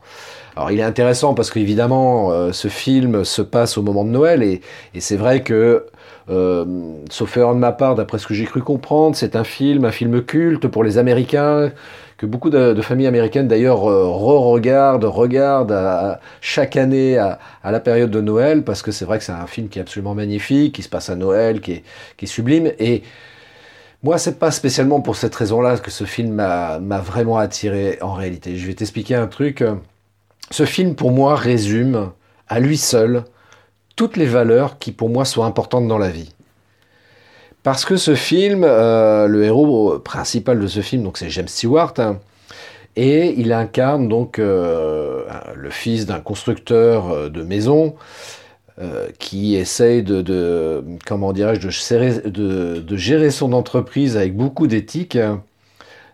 Alors 0.56 0.72
il 0.72 0.80
est 0.80 0.84
intéressant 0.84 1.34
parce 1.34 1.52
qu'évidemment 1.52 2.32
euh, 2.32 2.52
ce 2.52 2.68
film 2.68 3.24
se 3.24 3.42
passe 3.42 3.78
au 3.78 3.84
moment 3.84 4.04
de 4.04 4.10
Noël 4.10 4.42
et, 4.42 4.62
c'est 5.00 5.18
vrai 5.18 5.44
que, 5.44 5.86
euh, 6.30 6.66
sauf 7.10 7.38
erreur 7.38 7.54
de 7.54 7.60
ma 7.60 7.72
part, 7.72 7.96
d'après 7.96 8.18
ce 8.18 8.26
que 8.26 8.34
j'ai 8.34 8.46
cru 8.46 8.62
comprendre, 8.62 9.16
c'est 9.16 9.36
un 9.36 9.44
film, 9.44 9.86
un 9.86 9.92
film 9.92 10.24
culte 10.24 10.68
pour 10.68 10.84
les 10.84 10.98
Américains 10.98 11.72
que 12.18 12.26
beaucoup 12.26 12.50
de, 12.50 12.80
familles 12.82 13.08
américaines 13.08 13.48
d'ailleurs 13.48 13.90
euh, 13.90 14.08
re-regardent, 14.08 15.06
regardent 15.06 16.20
chaque 16.42 16.76
année 16.76 17.18
à, 17.20 17.40
la 17.64 17.80
période 17.80 18.12
de 18.12 18.22
Noël 18.22 18.64
parce 18.64 18.82
que 18.82 18.92
c'est 18.92 19.06
vrai 19.06 19.20
que 19.20 19.24
c'est 19.24 19.32
un 19.32 19.48
film 19.48 19.70
qui 19.70 19.78
est 19.78 19.82
absolument 19.84 20.16
magnifique, 20.16 20.74
qui 20.74 20.82
se 20.82 20.90
passe 20.90 21.10
à 21.10 21.16
Noël, 21.16 21.62
qui 21.62 21.74
est, 21.74 21.84
qui 22.18 22.26
est 22.26 22.28
sublime 22.28 22.72
et 22.80 23.04
moi, 24.04 24.18
c'est 24.18 24.40
pas 24.40 24.52
spécialement 24.52 25.02
pour 25.02 25.16
cette 25.16 25.36
raison-là 25.36 25.78
que 25.78 25.92
ce 25.92 26.06
film 26.06 26.34
m'a 26.34 27.00
vraiment 27.00 27.38
attiré 27.38 28.00
en 28.02 28.14
réalité. 28.14 28.58
Je 28.58 28.66
vais 28.66 28.74
t'expliquer 28.74 29.16
un 29.16 29.28
truc. 29.28 29.64
Ce 30.50 30.66
film, 30.66 30.96
pour 30.96 31.12
moi, 31.12 31.36
résume 31.36 32.12
à 32.48 32.60
lui 32.60 32.78
seul 32.78 33.24
toutes 33.96 34.18
les 34.18 34.26
valeurs 34.26 34.80
qui, 34.80 34.92
pour 34.92 35.10
moi, 35.10 35.26
sont 35.26 35.44
importantes 35.44 35.88
dans 35.88 36.00
la 36.00 36.10
vie. 36.10 36.34
Parce 37.64 37.86
que 37.86 37.96
ce 37.96 38.16
film, 38.16 38.64
euh, 38.64 39.28
le 39.28 39.44
héros 39.44 40.00
principal 40.00 40.60
de 40.60 40.66
ce 40.66 40.80
film, 40.80 41.04
donc 41.04 41.18
c'est 41.20 41.30
James 41.30 41.48
Stewart, 41.48 41.94
hein, 42.00 42.18
et 42.96 43.36
il 43.38 43.54
incarne 43.54 44.08
donc 44.08 44.40
euh, 44.40 45.24
le 45.56 45.70
fils 45.70 46.08
d'un 46.08 46.20
constructeur 46.20 47.12
euh, 47.12 47.30
de 47.30 47.44
maisons 47.44 47.96
euh, 48.82 49.10
qui 49.20 49.56
essaye 49.56 50.02
de, 50.02 50.22
de, 50.24 50.84
gérer 52.98 53.30
son 53.30 53.54
entreprise 53.54 54.18
avec 54.18 54.36
beaucoup 54.36 54.66
d'éthique. 54.66 55.18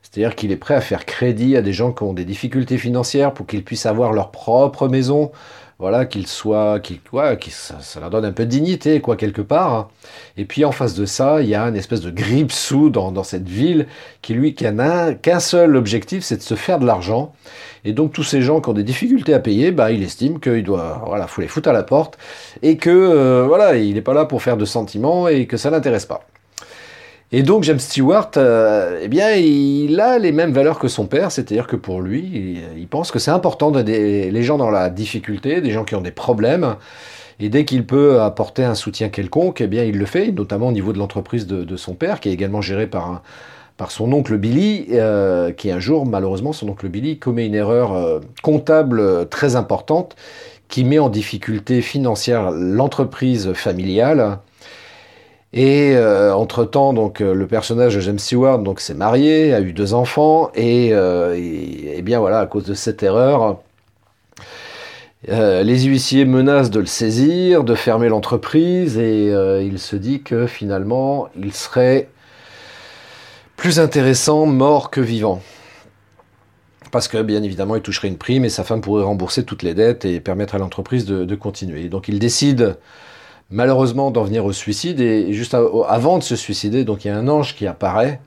C'est-à-dire 0.01 0.35
qu'il 0.35 0.51
est 0.51 0.57
prêt 0.57 0.75
à 0.75 0.81
faire 0.81 1.05
crédit 1.05 1.55
à 1.55 1.61
des 1.61 1.71
gens 1.71 1.93
qui 1.93 2.03
ont 2.03 2.13
des 2.13 2.25
difficultés 2.25 2.77
financières 2.77 3.33
pour 3.33 3.47
qu'ils 3.47 3.63
puissent 3.63 3.85
avoir 3.85 4.11
leur 4.11 4.31
propre 4.31 4.87
maison, 4.87 5.31
voilà, 5.79 6.05
qu'ils 6.05 6.25
soient, 6.25 6.79
qu'ils, 6.79 6.99
ça, 7.51 7.99
leur 7.99 8.09
donne 8.09 8.25
un 8.25 8.31
peu 8.31 8.45
de 8.45 8.49
dignité, 8.49 8.99
quoi, 8.99 9.15
quelque 9.15 9.41
part. 9.41 9.89
Et 10.35 10.45
puis 10.45 10.65
en 10.65 10.71
face 10.71 10.95
de 10.95 11.05
ça, 11.05 11.41
il 11.41 11.49
y 11.49 11.55
a 11.55 11.63
une 11.63 11.75
espèce 11.75 12.01
de 12.01 12.09
grippe 12.09 12.51
sous 12.51 12.89
dans, 12.89 13.11
dans 13.11 13.23
cette 13.23 13.47
ville 13.47 13.87
qui, 14.23 14.33
lui, 14.33 14.55
qui 14.55 14.65
n'a 14.71 15.13
qu'un 15.13 15.39
seul 15.39 15.75
objectif, 15.75 16.23
c'est 16.23 16.37
de 16.37 16.41
se 16.41 16.55
faire 16.55 16.79
de 16.79 16.85
l'argent. 16.85 17.33
Et 17.85 17.93
donc 17.93 18.11
tous 18.11 18.23
ces 18.23 18.41
gens 18.41 18.59
qui 18.59 18.69
ont 18.69 18.73
des 18.73 18.83
difficultés 18.83 19.35
à 19.35 19.39
payer, 19.39 19.71
bah, 19.71 19.91
il 19.91 20.01
estime 20.01 20.39
qu'il 20.39 20.63
doit, 20.63 21.03
voilà, 21.05 21.27
faut 21.27 21.41
les 21.41 21.47
foutre 21.47 21.69
à 21.69 21.73
la 21.73 21.83
porte 21.83 22.17
et 22.63 22.77
que, 22.77 22.89
euh, 22.89 23.45
voilà, 23.47 23.77
il 23.77 23.93
n'est 23.93 24.01
pas 24.01 24.15
là 24.15 24.25
pour 24.25 24.41
faire 24.41 24.57
de 24.57 24.65
sentiments 24.65 25.27
et 25.27 25.45
que 25.45 25.57
ça 25.57 25.69
l'intéresse 25.69 26.05
pas. 26.07 26.23
Et 27.33 27.43
donc 27.43 27.63
James 27.63 27.79
Stewart, 27.79 28.31
euh, 28.37 28.99
eh 29.01 29.09
bien, 29.09 29.33
il 29.33 29.99
a 29.99 30.17
les 30.17 30.31
mêmes 30.31 30.53
valeurs 30.53 30.79
que 30.79 30.87
son 30.87 31.07
père, 31.07 31.29
c'est-à-dire 31.29 31.67
que 31.67 31.75
pour 31.75 32.01
lui, 32.01 32.61
il, 32.77 32.87
pense 32.87 33.11
que 33.11 33.19
c'est 33.19 33.31
important 33.31 33.69
d'aider 33.69 34.31
les 34.31 34.43
gens 34.43 34.57
dans 34.57 34.69
la 34.69 34.89
difficulté, 34.89 35.59
des 35.59 35.71
gens 35.71 35.83
qui 35.83 35.95
ont 35.95 36.01
des 36.01 36.11
problèmes, 36.11 36.77
et 37.41 37.49
dès 37.49 37.65
qu'il 37.65 37.85
peut 37.85 38.21
apporter 38.21 38.63
un 38.63 38.75
soutien 38.75 39.09
quelconque, 39.09 39.59
eh 39.59 39.67
bien, 39.67 39.83
il 39.83 39.97
le 39.97 40.05
fait, 40.05 40.31
notamment 40.31 40.69
au 40.69 40.71
niveau 40.71 40.93
de 40.93 40.99
l'entreprise 40.99 41.47
de, 41.47 41.75
son 41.75 41.95
père, 41.95 42.21
qui 42.21 42.29
est 42.29 42.33
également 42.33 42.61
gérée 42.61 42.87
par, 42.87 43.21
par 43.75 43.91
son 43.91 44.13
oncle 44.13 44.37
Billy, 44.37 44.87
euh, 44.93 45.51
qui 45.51 45.69
un 45.69 45.79
jour, 45.79 46.05
malheureusement, 46.05 46.53
son 46.53 46.69
oncle 46.69 46.87
Billy 46.87 47.19
commet 47.19 47.45
une 47.45 47.55
erreur 47.55 47.91
euh, 47.91 48.21
comptable 48.41 49.27
très 49.27 49.57
importante, 49.57 50.15
qui 50.69 50.85
met 50.85 50.99
en 50.99 51.09
difficulté 51.09 51.81
financière 51.81 52.51
l'entreprise 52.51 53.51
familiale 53.51 54.39
et 55.53 55.95
euh, 55.95 56.33
entre-temps, 56.35 56.93
donc 56.93 57.21
euh, 57.21 57.33
le 57.33 57.47
personnage 57.47 57.95
de 57.95 58.01
James 58.01 58.19
Stewart 58.19 58.59
donc 58.59 58.81
s'est 58.81 58.93
marié, 58.93 59.53
a 59.53 59.61
eu 59.61 59.71
deux 59.71 59.93
enfants, 59.93 60.51
et, 60.55 60.89
euh, 60.91 62.01
bien 62.01 62.19
voilà, 62.19 62.39
à 62.39 62.45
cause 62.47 62.65
de 62.65 62.73
cette 62.73 63.01
erreur, 63.03 63.59
les 65.27 65.83
huissiers 65.83 66.25
menacent 66.25 66.69
de 66.69 66.79
le 66.79 66.85
saisir, 66.85 67.63
de 67.63 67.75
fermer 67.75 68.07
l'entreprise, 68.07 68.97
et 68.97 69.25
il 69.61 69.77
se 69.79 69.97
dit 69.97 70.21
que 70.21 70.47
finalement, 70.47 71.27
il 71.37 71.53
serait 71.53 72.07
plus 73.57 73.79
intéressant 73.79 74.45
mort 74.45 74.89
que 74.89 75.01
vivant. 75.01 75.41
Parce 76.91 77.09
que 77.09 77.21
bien 77.21 77.43
évidemment, 77.43 77.75
il 77.75 77.81
toucherait 77.81 78.07
une 78.07 78.17
prime 78.17 78.45
et 78.45 78.49
sa 78.49 78.63
femme 78.63 78.79
pourrait 78.79 79.03
rembourser 79.03 79.43
toutes 79.43 79.63
les 79.63 79.73
dettes 79.73 80.05
et 80.05 80.21
permettre 80.21 80.55
à 80.55 80.59
l'entreprise 80.59 81.05
de 81.05 81.35
continuer. 81.35 81.89
Donc 81.89 82.07
il 82.07 82.19
décide 82.19 82.77
malheureusement 83.49 84.11
d'en 84.11 84.23
venir 84.23 84.45
au 84.45 84.53
suicide. 84.53 84.99
Et 84.99 85.33
juste 85.33 85.55
avant 85.87 86.17
de 86.17 86.23
se 86.23 86.35
suicider, 86.35 86.83
donc 86.83 87.05
il 87.05 87.09
y 87.09 87.11
a 87.11 87.17
un 87.17 87.27
ange 87.27 87.55
qui 87.55 87.67
apparaît, 87.67 88.19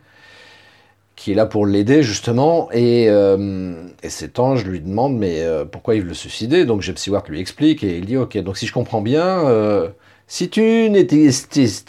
qui 1.16 1.32
est 1.32 1.34
là 1.34 1.46
pour 1.46 1.66
l'aider 1.66 2.02
justement. 2.02 2.68
Et, 2.72 3.08
euh, 3.08 3.74
cet 4.08 4.38
ange 4.38 4.64
lui 4.64 4.80
demande 4.80 5.16
mais 5.16 5.40
euh, 5.40 5.64
pourquoi 5.64 5.94
il 5.94 6.02
veut 6.02 6.08
le 6.08 6.14
suicider? 6.14 6.64
Donc 6.64 6.82
James 6.82 6.96
Stewart 6.96 7.24
lui 7.28 7.40
explique 7.40 7.84
et 7.84 7.98
il 7.98 8.06
dit 8.06 8.16
ok, 8.16 8.38
donc 8.38 8.56
si 8.56 8.66
je 8.66 8.72
comprends 8.72 9.02
bien. 9.02 9.46
Euh, 9.46 9.88
si 10.26 10.48
tu 10.48 10.90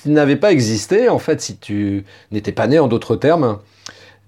n'avais 0.06 0.36
pas 0.36 0.52
existé, 0.52 1.10
en 1.10 1.20
fait, 1.20 1.42
si 1.42 1.58
tu 1.58 2.06
n'étais 2.32 2.52
pas 2.52 2.66
né 2.66 2.80
en 2.80 2.88
d'autres 2.88 3.16
termes, 3.16 3.60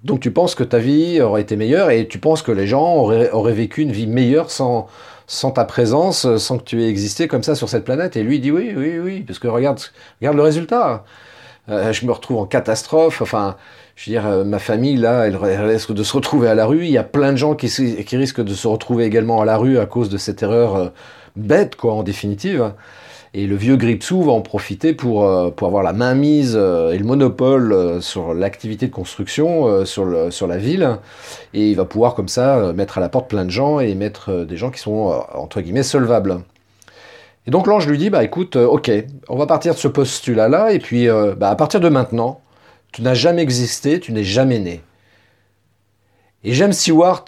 donc 0.04 0.20
tu 0.20 0.30
penses 0.30 0.54
que 0.54 0.64
ta 0.64 0.78
vie 0.78 1.20
aurait 1.20 1.42
été 1.42 1.56
meilleure 1.56 1.90
et 1.90 2.08
tu 2.08 2.20
penses 2.20 2.44
que 2.44 2.52
les 2.52 2.68
gens 2.68 2.96
auraient 2.98 3.54
vécu 3.54 3.82
une 3.82 3.92
vie 3.92 4.06
meilleure 4.06 4.52
sans, 4.52 4.88
sans 5.28 5.52
ta 5.52 5.66
présence, 5.66 6.26
euh, 6.26 6.38
sans 6.38 6.58
que 6.58 6.64
tu 6.64 6.84
aies 6.84 6.90
existé 6.90 7.28
comme 7.28 7.44
ça 7.44 7.56
sur 7.56 7.70
cette 7.70 7.86
planète. 7.86 8.16
Et 8.16 8.24
lui, 8.24 8.40
dit 8.40 8.52
oui, 8.52 8.74
oui, 8.76 9.00
oui, 9.00 9.22
parce 9.22 9.40
que 9.40 9.48
regarde, 9.48 9.80
regarde 10.22 10.38
le 10.38 10.44
résultat. 10.44 11.04
Euh, 11.70 11.94
je 11.94 12.06
me 12.06 12.12
retrouve 12.12 12.38
en 12.38 12.46
catastrophe. 12.46 13.22
Enfin, 13.22 13.56
je 13.96 14.10
veux 14.10 14.14
dire, 14.16 14.28
euh, 14.28 14.44
ma 14.44 14.60
famille, 14.60 14.98
là, 14.98 15.28
elle, 15.28 15.38
risque 15.38 15.94
de 15.94 16.04
se 16.04 16.14
retrouver 16.14 16.50
à 16.50 16.56
la 16.56 16.66
rue. 16.66 16.86
Il 16.86 16.92
y 16.92 16.98
a 16.98 17.04
plein 17.04 17.32
de 17.32 17.38
gens 17.38 17.56
qui, 17.56 17.68
risquent 18.16 18.44
de 18.44 18.54
se 18.54 18.68
retrouver 18.68 19.06
également 19.06 19.42
à 19.42 19.46
la 19.46 19.58
rue 19.58 19.80
à 19.80 19.86
cause 19.86 20.10
de 20.10 20.18
cette 20.18 20.44
erreur 20.44 20.92
bête, 21.36 21.76
quoi, 21.76 21.94
en 21.94 22.04
définitive. 22.04 22.74
Et 23.36 23.48
le 23.48 23.56
vieux 23.56 23.78
Gripsou 23.78 24.22
va 24.22 24.32
en 24.32 24.42
profiter 24.42 24.94
pour, 24.94 25.26
euh, 25.26 25.50
pour 25.50 25.68
avoir 25.68 25.82
la 25.82 25.92
mainmise 25.92 26.54
euh, 26.56 26.92
et 26.92 27.00
le 27.00 27.04
monopole 27.04 27.74
euh, 27.74 28.00
sur 28.00 28.36
l'activité 28.36 28.86
de 28.86 28.92
construction 28.92 29.86
sur, 29.86 30.32
sur 30.32 30.46
la 30.46 30.58
ville. 30.58 30.98
Et 31.56 31.70
il 31.70 31.76
va 31.76 31.86
pouvoir 31.86 32.14
comme 32.14 32.28
ça 32.28 32.74
mettre 32.74 33.00
à 33.00 33.02
la 33.02 33.10
porte 33.10 33.28
plein 33.30 33.44
de 33.44 33.50
gens 33.50 33.80
et 33.80 33.96
mettre 33.96 34.44
des 34.44 34.56
gens 34.56 34.70
qui 34.70 34.80
sont 34.80 35.24
entre 35.34 35.62
guillemets 35.62 35.84
solvables. 35.84 36.42
Et 37.48 37.52
donc 37.52 37.66
l'ange 37.66 37.88
lui 37.88 37.98
dit, 37.98 38.10
bah 38.10 38.24
écoute, 38.24 38.56
ok, 38.56 38.92
on 39.28 39.36
va 39.36 39.48
partir 39.48 39.74
de 39.74 39.80
ce 39.80 39.88
postulat-là, 39.88 40.72
et 40.72 40.80
puis 40.80 41.08
bah, 41.38 41.50
à 41.50 41.56
partir 41.56 41.80
de 41.80 41.90
maintenant, 41.90 42.42
tu 42.92 43.02
n'as 43.02 43.14
jamais 43.14 43.42
existé, 43.42 44.00
tu 44.00 44.14
n'es 44.14 44.24
jamais 44.24 44.60
né. 44.60 44.82
Et 46.46 46.54
James 46.54 46.74
Stewart, 46.74 47.26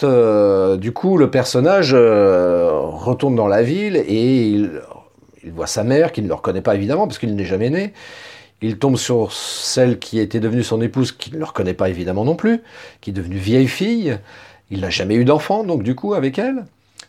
du 0.78 0.92
coup, 0.94 1.18
le 1.18 1.30
personnage 1.30 1.94
retourne 1.94 3.36
dans 3.36 3.48
la 3.48 3.64
ville 3.64 3.98
et 3.98 4.48
il 4.48 4.82
il 5.46 5.52
voit 5.52 5.68
sa 5.68 5.84
mère, 5.84 6.12
qu'il 6.12 6.24
ne 6.24 6.30
le 6.30 6.34
reconnaît 6.34 6.62
pas 6.62 6.76
évidemment, 6.76 7.08
parce 7.08 7.20
qu'il 7.20 7.36
n'est 7.36 7.46
jamais 7.46 7.70
né. 7.70 7.94
il 8.62 8.78
tombe 8.78 8.98
sur 8.98 9.32
celle 9.32 10.00
qui 10.00 10.20
était 10.20 10.40
devenue 10.40 10.64
son 10.64 10.82
épouse, 10.82 11.12
qui 11.12 11.32
ne 11.32 11.38
le 11.38 11.46
reconnaît 11.46 11.76
pas 11.76 11.90
évidemment 11.90 12.26
non 12.26 12.36
plus, 12.36 12.62
qui 13.02 13.12
est 13.12 13.14
devenue 13.14 13.38
vieille 13.38 13.68
fille. 13.68 14.18
Il 14.72 14.82
n'a 14.82 14.90
jamais 14.90 15.16
eu 15.16 15.26
d'enfant, 15.26 15.64
donc 15.64 15.84
du 15.84 15.94
coup, 15.94 16.16
avec 16.16 16.40
elle. 16.40 16.66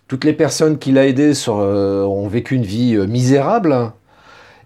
Toutes 0.08 0.24
les 0.24 0.34
personnes 0.34 0.78
qu'il 0.78 0.98
a 0.98 1.06
aidées 1.06 1.32
euh, 1.48 2.04
ont 2.04 2.28
vécu 2.28 2.54
une 2.54 2.62
vie 2.62 2.94
euh, 2.94 3.06
misérable. 3.06 3.92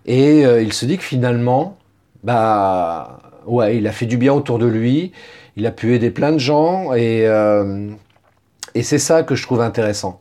Et 0.04 0.44
euh, 0.44 0.60
il 0.60 0.72
se 0.72 0.84
dit 0.84 0.98
que 0.98 1.04
finalement, 1.04 1.78
bah, 2.24 3.20
ouais, 3.46 3.76
il 3.76 3.86
a 3.86 3.92
fait 3.92 4.06
du 4.06 4.16
bien 4.16 4.34
autour 4.34 4.58
de 4.58 4.66
lui. 4.66 5.12
Il 5.56 5.66
a 5.66 5.70
pu 5.70 5.94
aider 5.94 6.10
plein 6.10 6.32
de 6.32 6.38
gens. 6.38 6.92
Et 6.94 7.24
c'est 8.82 8.98
ça 8.98 9.22
que 9.22 9.34
je 9.34 9.42
trouve 9.44 9.60
intéressant. 9.60 10.20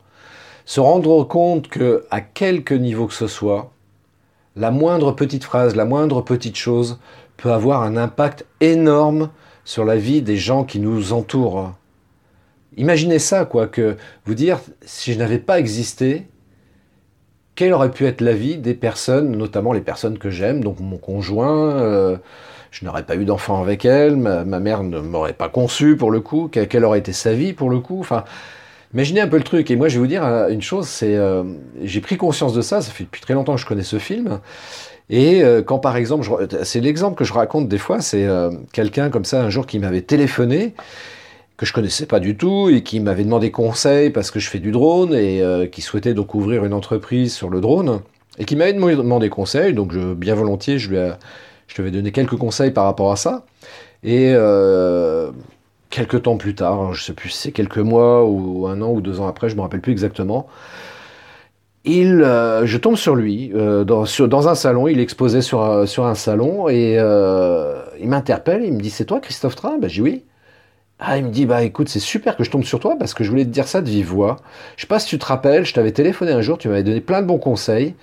Se 0.70 0.78
rendre 0.78 1.24
compte 1.24 1.66
que, 1.66 2.04
à 2.12 2.20
quelque 2.20 2.74
niveau 2.74 3.08
que 3.08 3.12
ce 3.12 3.26
soit, 3.26 3.72
la 4.54 4.70
moindre 4.70 5.10
petite 5.10 5.42
phrase, 5.42 5.74
la 5.74 5.84
moindre 5.84 6.22
petite 6.22 6.54
chose 6.54 7.00
peut 7.36 7.50
avoir 7.50 7.82
un 7.82 7.96
impact 7.96 8.46
énorme 8.60 9.30
sur 9.64 9.84
la 9.84 9.96
vie 9.96 10.22
des 10.22 10.36
gens 10.36 10.62
qui 10.62 10.78
nous 10.78 11.12
entourent. 11.12 11.74
Imaginez 12.76 13.18
ça, 13.18 13.46
quoi, 13.46 13.66
que 13.66 13.96
vous 14.26 14.34
dire, 14.34 14.60
si 14.82 15.12
je 15.12 15.18
n'avais 15.18 15.40
pas 15.40 15.58
existé, 15.58 16.28
quelle 17.56 17.72
aurait 17.72 17.90
pu 17.90 18.06
être 18.06 18.20
la 18.20 18.34
vie 18.34 18.56
des 18.56 18.74
personnes, 18.74 19.36
notamment 19.36 19.72
les 19.72 19.80
personnes 19.80 20.18
que 20.18 20.30
j'aime, 20.30 20.62
donc 20.62 20.78
mon 20.78 20.98
conjoint, 20.98 21.80
euh, 21.80 22.16
je 22.70 22.84
n'aurais 22.84 23.02
pas 23.02 23.16
eu 23.16 23.24
d'enfant 23.24 23.60
avec 23.60 23.84
elle, 23.84 24.14
ma, 24.14 24.44
mère 24.44 24.84
ne 24.84 25.00
m'aurait 25.00 25.32
pas 25.32 25.48
conçu 25.48 25.96
pour 25.96 26.12
le 26.12 26.20
coup, 26.20 26.48
quelle, 26.48 26.84
aurait 26.84 27.00
été 27.00 27.12
sa 27.12 27.34
vie 27.34 27.54
pour 27.54 27.70
le 27.70 27.80
coup, 27.80 27.98
enfin, 27.98 28.22
imaginez 28.94 29.20
un 29.20 29.28
peu 29.28 29.36
le 29.36 29.42
truc. 29.42 29.70
Et 29.70 29.76
moi, 29.76 29.88
je 29.88 29.94
vais 29.94 30.00
vous 30.00 30.06
dire 30.06 30.24
euh, 30.24 30.48
une 30.48 30.62
chose, 30.62 30.86
c'est, 30.86 31.16
euh, 31.16 31.44
j'ai 31.82 32.00
pris 32.00 32.16
conscience 32.16 32.54
de 32.54 32.62
ça, 32.62 32.80
ça 32.82 32.90
fait 32.90 33.04
depuis 33.04 33.20
très 33.20 33.34
longtemps 33.34 33.54
que 33.54 33.60
je 33.60 33.66
connais 33.66 33.82
ce 33.82 33.98
film, 33.98 34.40
et 35.12 35.42
quand 35.66 35.80
par 35.80 35.96
exemple, 35.96 36.24
c'est 36.62 36.78
l'exemple 36.78 37.18
que 37.18 37.24
je 37.24 37.32
raconte 37.32 37.66
des 37.66 37.78
fois, 37.78 38.00
c'est 38.00 38.28
quelqu'un 38.72 39.10
comme 39.10 39.24
ça 39.24 39.42
un 39.42 39.50
jour 39.50 39.66
qui 39.66 39.80
m'avait 39.80 40.02
téléphoné 40.02 40.72
que 41.60 41.66
je 41.66 41.74
connaissais 41.74 42.06
pas 42.06 42.20
du 42.20 42.38
tout 42.38 42.70
et 42.70 42.82
qui 42.82 43.00
m'avait 43.00 43.22
demandé 43.22 43.50
conseil 43.50 44.08
parce 44.08 44.30
que 44.30 44.40
je 44.40 44.48
fais 44.48 44.60
du 44.60 44.70
drone 44.70 45.12
et 45.12 45.42
euh, 45.42 45.66
qui 45.66 45.82
souhaitait 45.82 46.14
donc 46.14 46.34
ouvrir 46.34 46.64
une 46.64 46.72
entreprise 46.72 47.34
sur 47.34 47.50
le 47.50 47.60
drone 47.60 48.00
et 48.38 48.46
qui 48.46 48.56
m'avait 48.56 48.72
demandé 48.72 49.28
conseil. 49.28 49.74
Donc 49.74 49.94
bien 49.94 50.34
volontiers, 50.34 50.78
je 50.78 50.88
lui, 50.88 50.96
ai, 50.96 51.12
je 51.66 51.74
lui 51.74 51.82
avais 51.82 51.90
donné 51.90 52.12
quelques 52.12 52.36
conseils 52.36 52.70
par 52.70 52.84
rapport 52.84 53.12
à 53.12 53.16
ça. 53.16 53.44
Et 54.02 54.32
euh, 54.34 55.32
quelques 55.90 56.22
temps 56.22 56.36
plus 56.36 56.54
tard, 56.54 56.80
hein, 56.80 56.90
je 56.92 57.02
sais 57.02 57.12
plus 57.12 57.30
si 57.30 57.38
c'est 57.38 57.52
quelques 57.52 57.78
mois 57.78 58.24
ou 58.24 58.66
un 58.66 58.80
an 58.82 58.90
ou 58.90 59.00
deux 59.00 59.20
ans 59.20 59.26
après, 59.26 59.48
je 59.48 59.56
me 59.56 59.60
rappelle 59.60 59.80
plus 59.80 59.92
exactement. 59.92 60.46
Il, 61.84 62.22
euh, 62.22 62.66
je 62.66 62.76
tombe 62.76 62.96
sur 62.96 63.14
lui 63.14 63.48
dans, 63.48 64.04
dans, 64.04 64.48
un 64.48 64.54
salon. 64.54 64.86
Il 64.86 65.00
exposait 65.00 65.40
sur, 65.40 65.62
un 65.62 66.14
salon 66.14 66.68
et 66.68 66.94
il 68.00 68.08
m'interpelle. 68.08 68.64
Il 68.64 68.74
me 68.74 68.80
dit 68.80 68.90
C'est 68.90 69.06
toi, 69.06 69.20
Christophe 69.20 69.56
Train? 69.56 69.78
Ben, 69.78 69.88
j'ai 69.88 70.02
oui. 70.02 70.24
Ah, 71.02 71.16
il 71.16 71.24
me 71.24 71.30
dit, 71.30 71.46
bah 71.46 71.62
écoute, 71.62 71.88
c'est 71.88 71.98
super 71.98 72.36
que 72.36 72.44
je 72.44 72.50
tombe 72.50 72.64
sur 72.64 72.78
toi 72.78 72.94
parce 72.98 73.14
que 73.14 73.24
je 73.24 73.30
voulais 73.30 73.46
te 73.46 73.50
dire 73.50 73.66
ça 73.66 73.80
de 73.80 73.88
vive 73.88 74.08
voix. 74.08 74.36
Je 74.76 74.82
sais 74.82 74.86
pas 74.86 74.98
si 74.98 75.08
tu 75.08 75.18
te 75.18 75.24
rappelles, 75.24 75.64
je 75.64 75.72
t'avais 75.72 75.92
téléphoné 75.92 76.32
un 76.32 76.42
jour, 76.42 76.58
tu 76.58 76.68
m'avais 76.68 76.82
donné 76.82 77.00
plein 77.00 77.22
de 77.22 77.26
bons 77.26 77.38
conseils. 77.38 77.94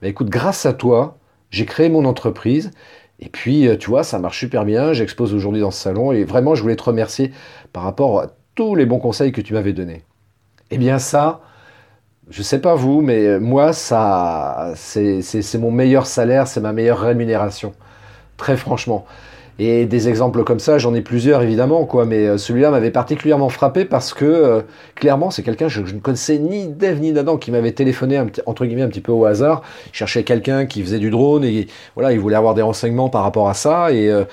Bah 0.00 0.08
écoute, 0.08 0.30
grâce 0.30 0.64
à 0.64 0.72
toi, 0.72 1.18
j'ai 1.50 1.66
créé 1.66 1.90
mon 1.90 2.06
entreprise. 2.06 2.70
Et 3.20 3.28
puis, 3.28 3.66
euh, 3.68 3.76
tu 3.76 3.90
vois, 3.90 4.04
ça 4.04 4.18
marche 4.18 4.38
super 4.38 4.64
bien. 4.64 4.92
J'expose 4.92 5.34
aujourd'hui 5.34 5.60
dans 5.60 5.70
ce 5.70 5.80
salon 5.80 6.12
et 6.12 6.24
vraiment, 6.24 6.54
je 6.54 6.62
voulais 6.62 6.76
te 6.76 6.82
remercier 6.82 7.32
par 7.72 7.82
rapport 7.82 8.20
à 8.20 8.28
tous 8.54 8.74
les 8.74 8.86
bons 8.86 8.98
conseils 8.98 9.32
que 9.32 9.40
tu 9.40 9.54
m'avais 9.54 9.72
donnés. 9.72 10.02
Eh 10.70 10.78
bien, 10.78 10.98
ça, 10.98 11.40
je 12.28 12.42
sais 12.42 12.60
pas 12.60 12.74
vous, 12.74 13.00
mais 13.02 13.38
moi, 13.38 13.72
ça, 13.72 14.72
c'est 14.74 15.58
mon 15.58 15.70
meilleur 15.70 16.06
salaire, 16.06 16.48
c'est 16.48 16.60
ma 16.60 16.72
meilleure 16.72 17.00
rémunération. 17.00 17.72
Très 18.36 18.56
franchement. 18.56 19.06
Et 19.58 19.86
des 19.86 20.08
exemples 20.08 20.44
comme 20.44 20.58
ça, 20.58 20.76
j'en 20.76 20.94
ai 20.94 21.00
plusieurs 21.00 21.42
évidemment, 21.42 21.86
quoi, 21.86 22.04
mais 22.04 22.26
euh, 22.26 22.36
celui-là 22.36 22.70
m'avait 22.70 22.90
particulièrement 22.90 23.48
frappé 23.48 23.86
parce 23.86 24.12
que 24.12 24.24
euh, 24.26 24.60
clairement, 24.94 25.30
c'est 25.30 25.42
quelqu'un 25.42 25.68
que 25.68 25.72
je, 25.72 25.80
ne 25.80 26.00
connaissais 26.00 26.38
ni 26.38 26.68
d'Eve 26.68 27.00
ni 27.00 27.14
d'Adam 27.14 27.38
qui 27.38 27.50
m'avait 27.50 27.72
téléphoné 27.72 28.22
entre 28.44 28.66
guillemets 28.66 28.82
un 28.82 28.88
petit 28.88 29.00
peu 29.00 29.12
au 29.12 29.24
hasard. 29.24 29.62
Il 29.86 29.96
cherchait 29.96 30.24
quelqu'un 30.24 30.66
qui 30.66 30.82
faisait 30.82 30.98
du 30.98 31.08
drone 31.08 31.42
et 31.42 31.68
voilà, 31.94 32.12
il 32.12 32.20
voulait 32.20 32.36
avoir 32.36 32.52
des 32.52 32.60
renseignements 32.60 33.08
par 33.08 33.22
rapport 33.22 33.48
à 33.48 33.54
ça 33.54 33.92
et 33.92 34.10
euh, 34.10 34.24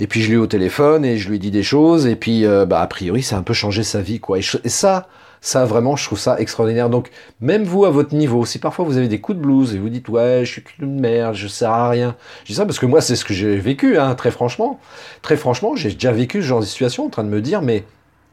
et 0.00 0.06
puis 0.06 0.22
je 0.22 0.30
l'ai 0.30 0.36
au 0.38 0.46
téléphone 0.46 1.04
et 1.04 1.18
je 1.18 1.28
lui 1.28 1.36
ai 1.36 1.38
dit 1.38 1.50
des 1.50 1.62
choses 1.62 2.06
et 2.06 2.16
puis 2.16 2.46
bah 2.66 2.80
a 2.80 2.86
priori 2.86 3.22
ça 3.22 3.36
a 3.36 3.38
un 3.38 3.42
peu 3.42 3.52
changé 3.52 3.82
sa 3.82 4.00
vie 4.00 4.18
quoi. 4.18 4.38
et 4.38 4.68
ça, 4.70 5.08
ça, 5.40 5.64
vraiment, 5.64 5.96
je 5.96 6.04
trouve 6.04 6.18
ça 6.18 6.38
extraordinaire. 6.38 6.90
Donc, 6.90 7.10
même 7.40 7.64
vous, 7.64 7.86
à 7.86 7.90
votre 7.90 8.14
niveau, 8.14 8.44
si 8.44 8.58
parfois 8.58 8.84
vous 8.84 8.98
avez 8.98 9.08
des 9.08 9.20
coups 9.20 9.38
de 9.38 9.42
blues 9.42 9.74
et 9.74 9.78
vous 9.78 9.88
dites, 9.88 10.08
ouais, 10.08 10.40
je 10.44 10.52
suis 10.52 10.62
qu'une 10.62 11.00
merde, 11.00 11.34
je 11.34 11.48
sers 11.48 11.70
à 11.70 11.88
rien. 11.88 12.14
Je 12.44 12.48
dis 12.48 12.54
ça 12.54 12.66
parce 12.66 12.78
que 12.78 12.86
moi, 12.86 13.00
c'est 13.00 13.16
ce 13.16 13.24
que 13.24 13.32
j'ai 13.32 13.56
vécu, 13.56 13.98
hein, 13.98 14.14
très 14.14 14.30
franchement. 14.30 14.78
Très 15.22 15.36
franchement, 15.36 15.74
j'ai 15.76 15.92
déjà 15.92 16.12
vécu 16.12 16.42
ce 16.42 16.46
genre 16.46 16.60
de 16.60 16.66
situation 16.66 17.06
en 17.06 17.08
train 17.08 17.24
de 17.24 17.30
me 17.30 17.40
dire, 17.40 17.62
mais 17.62 17.84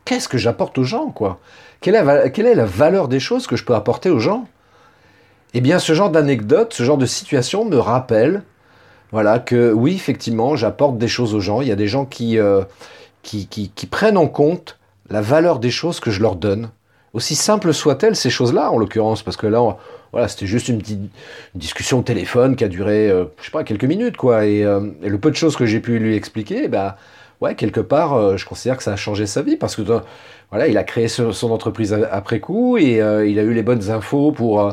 qu'est-ce 0.04 0.28
que 0.28 0.38
j'apporte 0.38 0.78
aux 0.78 0.84
gens, 0.84 1.10
quoi? 1.10 1.40
Quelle 1.80 1.96
est, 1.96 2.56
la 2.56 2.66
valeur 2.66 3.08
des 3.08 3.20
choses 3.20 3.48
que 3.48 3.56
je 3.56 3.64
peux 3.64 3.76
apporter 3.76 4.10
aux 4.10 4.20
gens? 4.20 4.46
Eh 5.54 5.62
bien, 5.62 5.80
ce 5.80 5.94
genre 5.94 6.10
d'anecdote, 6.10 6.74
ce 6.74 6.84
genre 6.84 6.98
de 6.98 7.06
situation 7.06 7.64
me 7.64 7.78
rappelle, 7.78 8.44
voilà, 9.14 9.40
que 9.40 9.72
oui, 9.72 9.94
effectivement, 9.96 10.58
j'apporte 10.58 10.98
des 10.98 11.08
choses 11.08 11.34
aux 11.34 11.40
gens. 11.40 11.62
Il 11.62 11.70
y 11.70 11.72
a 11.72 11.78
des 11.78 11.88
gens 11.88 12.04
qui, 12.04 12.38
euh, 12.38 12.64
prennent 13.90 14.18
en 14.18 14.28
compte 14.28 14.78
la 15.10 15.22
valeur 15.22 15.60
des 15.60 15.72
choses 15.72 16.02
que 16.02 16.12
je 16.12 16.22
leur 16.22 16.36
donne 16.36 16.70
aussi 17.18 17.34
simple 17.34 17.74
soit-elle, 17.74 18.16
ces 18.16 18.30
choses-là, 18.30 18.72
en 18.72 18.78
l'occurrence, 18.78 19.24
parce 19.24 19.38
que 19.38 19.48
là, 19.48 19.76
voilà, 20.12 20.28
c'était 20.28 20.46
juste 20.46 20.68
une 20.70 20.78
petite 20.78 21.12
discussion 21.56 22.00
au 22.00 22.02
téléphone 22.04 22.56
qui 22.56 22.64
a 22.64 22.68
duré, 22.68 23.10
euh, 23.10 23.26
je 23.40 23.46
sais 23.46 23.52
pas, 23.52 23.64
quelques 23.64 23.86
minutes, 23.86 24.18
quoi. 24.18 24.44
Euh, 24.44 24.92
et, 25.02 25.10
le 25.10 25.18
peu 25.18 25.32
de 25.32 25.36
choses 25.36 25.56
que 25.56 25.66
j'ai 25.66 25.80
pu 25.80 25.98
lui 25.98 26.16
expliquer, 26.16 26.68
bah, 26.68 26.96
ouais, 27.42 27.56
quelque 27.56 27.80
part, 27.80 28.14
euh, 28.14 28.38
je 28.38 28.46
considère 28.46 28.78
que 28.78 28.84
ça 28.84 28.94
a 28.94 28.96
changé 28.96 29.26
sa 29.26 29.42
vie, 29.42 29.56
parce 29.56 29.76
que, 29.76 29.82
voilà, 30.52 30.68
il 30.68 30.78
a 30.78 30.84
créé 30.84 31.08
son, 31.08 31.52
entreprise 31.52 31.92
après 32.12 32.40
coup, 32.40 32.78
et 32.78 32.98
il 33.00 33.40
a 33.40 33.44
eu 33.44 33.54
les 33.54 33.64
bonnes 33.64 33.90
infos 33.90 34.32
pour, 34.32 34.72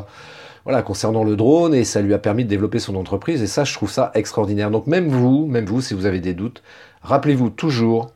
voilà, 0.65 0.83
concernant 0.83 1.23
le 1.23 1.35
drone, 1.35 1.73
et 1.73 1.83
ça 1.83 1.99
lui 1.99 2.13
a 2.13 2.19
permis 2.19 2.43
de 2.43 2.49
développer 2.49 2.77
son 2.77 2.95
entreprise, 2.95 3.41
et 3.41 3.47
ça, 3.47 3.63
je 3.63 3.73
trouve 3.73 3.89
ça 3.89 4.11
extraordinaire. 4.13 4.69
Donc, 4.69 4.85
même 4.85 5.07
vous, 5.07 5.47
même 5.47 5.65
vous, 5.65 5.81
si 5.81 5.95
vous 5.95 6.05
avez 6.05 6.19
des 6.19 6.35
doutes, 6.35 6.61
rappelez-vous 7.01 7.49
toujours 7.49 8.11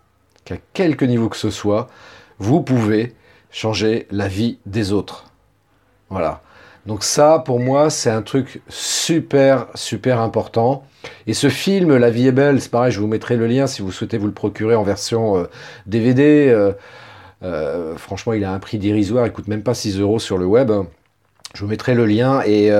qu'à 0.45 0.57
quelque 0.73 1.03
niveau 1.03 1.29
que 1.29 1.37
ce 1.37 1.49
soit, 1.49 1.87
vous 2.37 2.61
pouvez 2.61 3.15
changer 3.51 4.07
la 4.11 4.27
vie 4.27 4.59
des 4.65 4.91
autres. 4.91 5.25
Voilà. 6.09 6.41
Donc 6.85 7.03
ça, 7.03 7.43
pour 7.45 7.59
moi, 7.59 7.89
c'est 7.89 8.09
un 8.09 8.21
truc 8.21 8.61
super, 8.67 9.67
super 9.75 10.19
important. 10.19 10.83
Et 11.27 11.33
ce 11.33 11.49
film, 11.49 11.95
La 11.97 12.09
vie 12.09 12.27
est 12.27 12.31
belle, 12.31 12.61
c'est 12.61 12.71
pareil, 12.71 12.91
je 12.91 12.99
vous 12.99 13.07
mettrai 13.07 13.37
le 13.37 13.47
lien 13.47 13.67
si 13.67 13.81
vous 13.81 13.91
souhaitez 13.91 14.17
vous 14.17 14.25
le 14.25 14.33
procurer 14.33 14.75
en 14.75 14.83
version 14.83 15.47
DVD. 15.85 16.49
Euh, 16.49 16.71
euh, 16.71 16.73
euh, 17.43 17.95
franchement, 17.95 18.33
il 18.33 18.43
a 18.43 18.51
un 18.51 18.59
prix 18.59 18.79
dérisoire, 18.79 19.25
il 19.25 19.31
coûte 19.31 19.47
même 19.47 19.63
pas 19.63 19.73
6 19.73 19.99
euros 19.99 20.19
sur 20.19 20.37
le 20.37 20.45
web. 20.45 20.71
Je 21.53 21.61
vous 21.61 21.67
mettrai 21.67 21.95
le 21.95 22.05
lien 22.05 22.41
et 22.45 22.71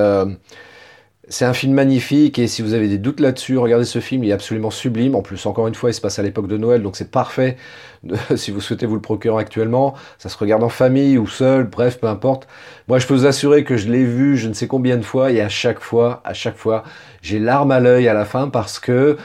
c'est 1.30 1.44
un 1.44 1.52
film 1.54 1.74
magnifique 1.74 2.40
et 2.40 2.48
si 2.48 2.60
vous 2.60 2.74
avez 2.74 2.88
des 2.88 2.98
doutes 2.98 3.20
là-dessus, 3.20 3.56
regardez 3.56 3.84
ce 3.84 4.00
film, 4.00 4.24
il 4.24 4.30
est 4.30 4.32
absolument 4.32 4.72
sublime. 4.72 5.14
En 5.14 5.22
plus, 5.22 5.46
encore 5.46 5.68
une 5.68 5.76
fois, 5.76 5.90
il 5.90 5.94
se 5.94 6.00
passe 6.00 6.18
à 6.18 6.24
l'époque 6.24 6.48
de 6.48 6.56
Noël, 6.56 6.82
donc 6.82 6.96
c'est 6.96 7.12
parfait 7.12 7.56
si 8.34 8.50
vous 8.50 8.60
souhaitez 8.60 8.84
vous 8.84 8.96
le 8.96 9.00
procurer 9.00 9.40
actuellement. 9.40 9.94
Ça 10.18 10.28
se 10.28 10.36
regarde 10.36 10.64
en 10.64 10.68
famille 10.68 11.18
ou 11.18 11.28
seul, 11.28 11.64
bref, 11.64 12.00
peu 12.00 12.08
importe. 12.08 12.48
Moi, 12.88 12.98
je 12.98 13.06
peux 13.06 13.14
vous 13.14 13.26
assurer 13.26 13.62
que 13.62 13.76
je 13.76 13.88
l'ai 13.88 14.04
vu 14.04 14.36
je 14.36 14.48
ne 14.48 14.54
sais 14.54 14.66
combien 14.66 14.96
de 14.96 15.02
fois 15.02 15.30
et 15.30 15.40
à 15.40 15.48
chaque 15.48 15.78
fois, 15.78 16.20
à 16.24 16.34
chaque 16.34 16.56
fois, 16.56 16.82
j'ai 17.22 17.38
larmes 17.38 17.70
à 17.70 17.78
l'œil 17.78 18.08
à 18.08 18.14
la 18.14 18.24
fin 18.24 18.48
parce 18.48 18.80
que, 18.80 19.16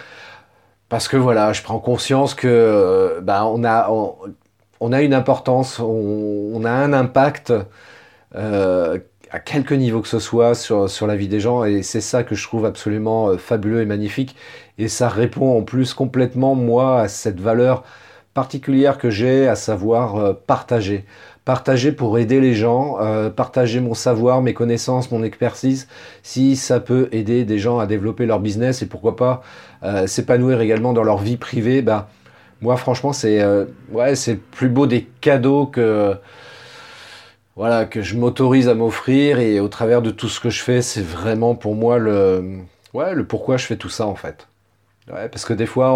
parce 0.90 1.08
que 1.08 1.18
voilà, 1.18 1.54
je 1.54 1.64
prends 1.64 1.80
conscience 1.80 2.36
que, 2.36 2.48
euh, 2.48 3.20
bah, 3.22 3.46
on 3.48 3.64
a, 3.64 3.90
on, 4.80 4.92
a 4.94 5.02
une 5.02 5.14
importance, 5.16 5.80
on, 5.80 6.64
a 6.66 6.72
un 6.72 6.94
impact. 6.94 7.52
Euh, 8.36 9.00
à 9.32 9.40
quelque 9.40 9.74
niveau 9.74 10.02
que 10.02 10.08
ce 10.08 10.20
soit 10.20 10.56
sur, 10.56 11.08
la 11.08 11.16
vie 11.16 11.28
des 11.28 11.40
gens 11.40 11.64
et 11.64 11.84
c'est 11.84 12.02
ça 12.02 12.24
que 12.24 12.36
je 12.36 12.44
trouve 12.44 12.66
absolument 12.66 13.30
euh, 13.30 13.38
fabuleux 13.38 13.82
et 13.82 13.86
magnifique. 13.86 14.36
Et 14.78 14.88
ça 14.88 15.10
répond 15.10 15.58
en 15.58 15.62
plus 15.62 15.94
complètement 15.94 16.56
moi 16.56 17.02
à 17.02 17.08
cette 17.08 17.40
valeur 17.40 17.84
particulière 18.34 18.98
que 18.98 19.10
j'ai 19.10 19.48
à 19.48 19.56
savoir 19.56 20.16
euh, 20.16 20.34
partager. 20.34 21.06
Partager 21.46 21.92
pour 21.92 22.18
aider 22.18 22.40
les 22.40 22.56
gens 22.56 22.98
euh, 23.00 23.30
partager 23.30 23.80
mon 23.80 23.94
savoir 23.94 24.42
mes 24.42 24.54
connaissances 24.54 25.12
mon 25.12 25.24
expertise 25.24 25.88
si 26.24 26.56
ça 26.56 26.80
peut 26.80 27.08
aider 27.12 27.46
des 27.46 27.60
gens 27.60 27.78
à 27.78 27.86
développer 27.86 28.26
leur 28.26 28.40
business 28.40 28.82
et 28.82 28.88
pourquoi 28.88 29.16
pas 29.16 29.44
s'épanouir 30.08 30.60
également 30.62 30.94
dans 30.94 31.04
leur 31.04 31.20
vie 31.20 31.38
privée 31.38 31.84
bah 31.84 32.10
moi 32.62 32.78
franchement 32.78 33.14
c'est 33.14 33.46
c'est 34.16 34.42
plus 34.42 34.70
beau 34.70 34.88
des 34.88 35.08
cadeaux 35.22 35.68
que 35.68 36.18
voilà, 37.56 37.86
que 37.86 38.02
je 38.02 38.18
m'autorise 38.18 38.68
à 38.68 38.76
m'offrir 38.76 39.40
et 39.40 39.60
au 39.60 39.68
travers 39.68 40.02
de 40.02 40.12
tout 40.12 40.28
ce 40.28 40.40
que 40.40 40.50
je 40.50 40.62
fais, 40.62 40.82
c'est 40.82 41.04
vraiment 41.04 41.56
pour 41.56 41.76
moi 41.76 41.98
le, 41.98 42.60
ouais, 42.94 43.14
le 43.14 43.26
pourquoi 43.26 43.58
je 43.58 43.66
fais 43.66 43.78
tout 43.78 43.90
ça 43.90 44.08
en 44.08 44.16
fait. 44.16 44.48
Ouais, 45.12 45.30
parce 45.30 45.46
que 45.46 45.54
des 45.54 45.68
fois, 45.68 45.92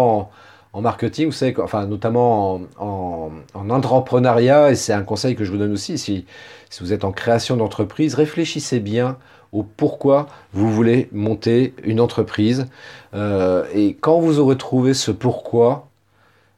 en 0.72 0.82
marketing, 0.82 1.26
vous 1.26 1.32
savez, 1.32 1.54
enfin, 1.60 1.86
notamment 1.86 2.60
en, 2.78 3.30
entrepreneuriat, 3.54 4.70
et 4.70 4.76
c'est 4.76 4.92
un 4.92 5.02
conseil 5.02 5.34
que 5.34 5.44
je 5.44 5.50
vous 5.50 5.58
donne 5.58 5.72
aussi, 5.72 5.98
si, 5.98 6.26
si 6.70 6.80
vous 6.82 6.92
êtes 6.92 7.04
en 7.04 7.12
création 7.12 7.56
d'entreprise, 7.56 8.14
réfléchissez 8.14 8.78
bien 8.78 9.18
au 9.52 9.64
pourquoi 9.64 10.28
vous 10.52 10.70
voulez 10.70 11.08
monter 11.12 11.74
une 11.82 12.00
entreprise. 12.00 12.66
Euh, 13.14 13.64
et 13.74 13.94
quand 13.94 14.20
vous 14.20 14.38
aurez 14.38 14.56
trouvé 14.56 14.94
ce 14.94 15.10
pourquoi, 15.10 15.89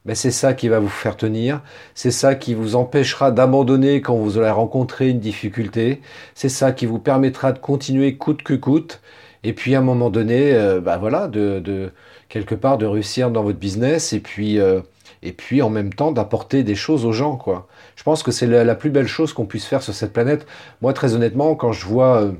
ben 0.04 0.14
c'est 0.16 0.30
ça 0.30 0.54
qui 0.54 0.68
va 0.68 0.80
vous 0.80 0.88
faire 0.88 1.16
tenir, 1.16 1.60
c'est 1.94 2.10
ça 2.10 2.34
qui 2.34 2.54
vous 2.54 2.74
empêchera 2.74 3.30
d'abandonner 3.30 4.00
quand 4.00 4.16
vous 4.16 4.38
allez 4.38 4.50
rencontrer 4.50 5.08
une 5.08 5.20
difficulté, 5.20 6.00
c'est 6.34 6.48
ça 6.48 6.72
qui 6.72 6.86
vous 6.86 6.98
permettra 6.98 7.52
de 7.52 7.58
continuer 7.58 8.16
coûte 8.16 8.42
que 8.42 8.54
coûte, 8.54 9.00
et 9.44 9.52
puis 9.52 9.74
à 9.74 9.78
un 9.78 9.82
moment 9.82 10.10
donné, 10.10 10.52
ben 10.82 10.98
voilà, 10.98 11.28
de, 11.28 11.92
quelque 12.28 12.54
part 12.54 12.78
de 12.78 12.86
réussir 12.86 13.30
dans 13.30 13.42
votre 13.42 13.58
business, 13.58 14.12
et 14.12 14.20
puis, 14.20 14.58
euh, 14.58 14.80
et 15.22 15.32
puis 15.32 15.62
en 15.62 15.70
même 15.70 15.92
temps 15.92 16.12
d'apporter 16.12 16.64
des 16.64 16.74
choses 16.74 17.04
aux 17.04 17.12
gens, 17.12 17.36
quoi. 17.36 17.68
Je 17.96 18.02
pense 18.02 18.22
que 18.22 18.32
c'est 18.32 18.46
la, 18.46 18.74
plus 18.74 18.90
belle 18.90 19.06
chose 19.06 19.32
qu'on 19.32 19.46
puisse 19.46 19.66
faire 19.66 19.82
sur 19.82 19.94
cette 19.94 20.12
planète. 20.12 20.46
Moi, 20.80 20.92
très 20.92 21.14
honnêtement, 21.14 21.54
quand 21.54 21.72
je 21.72 21.86
vois 21.86 22.32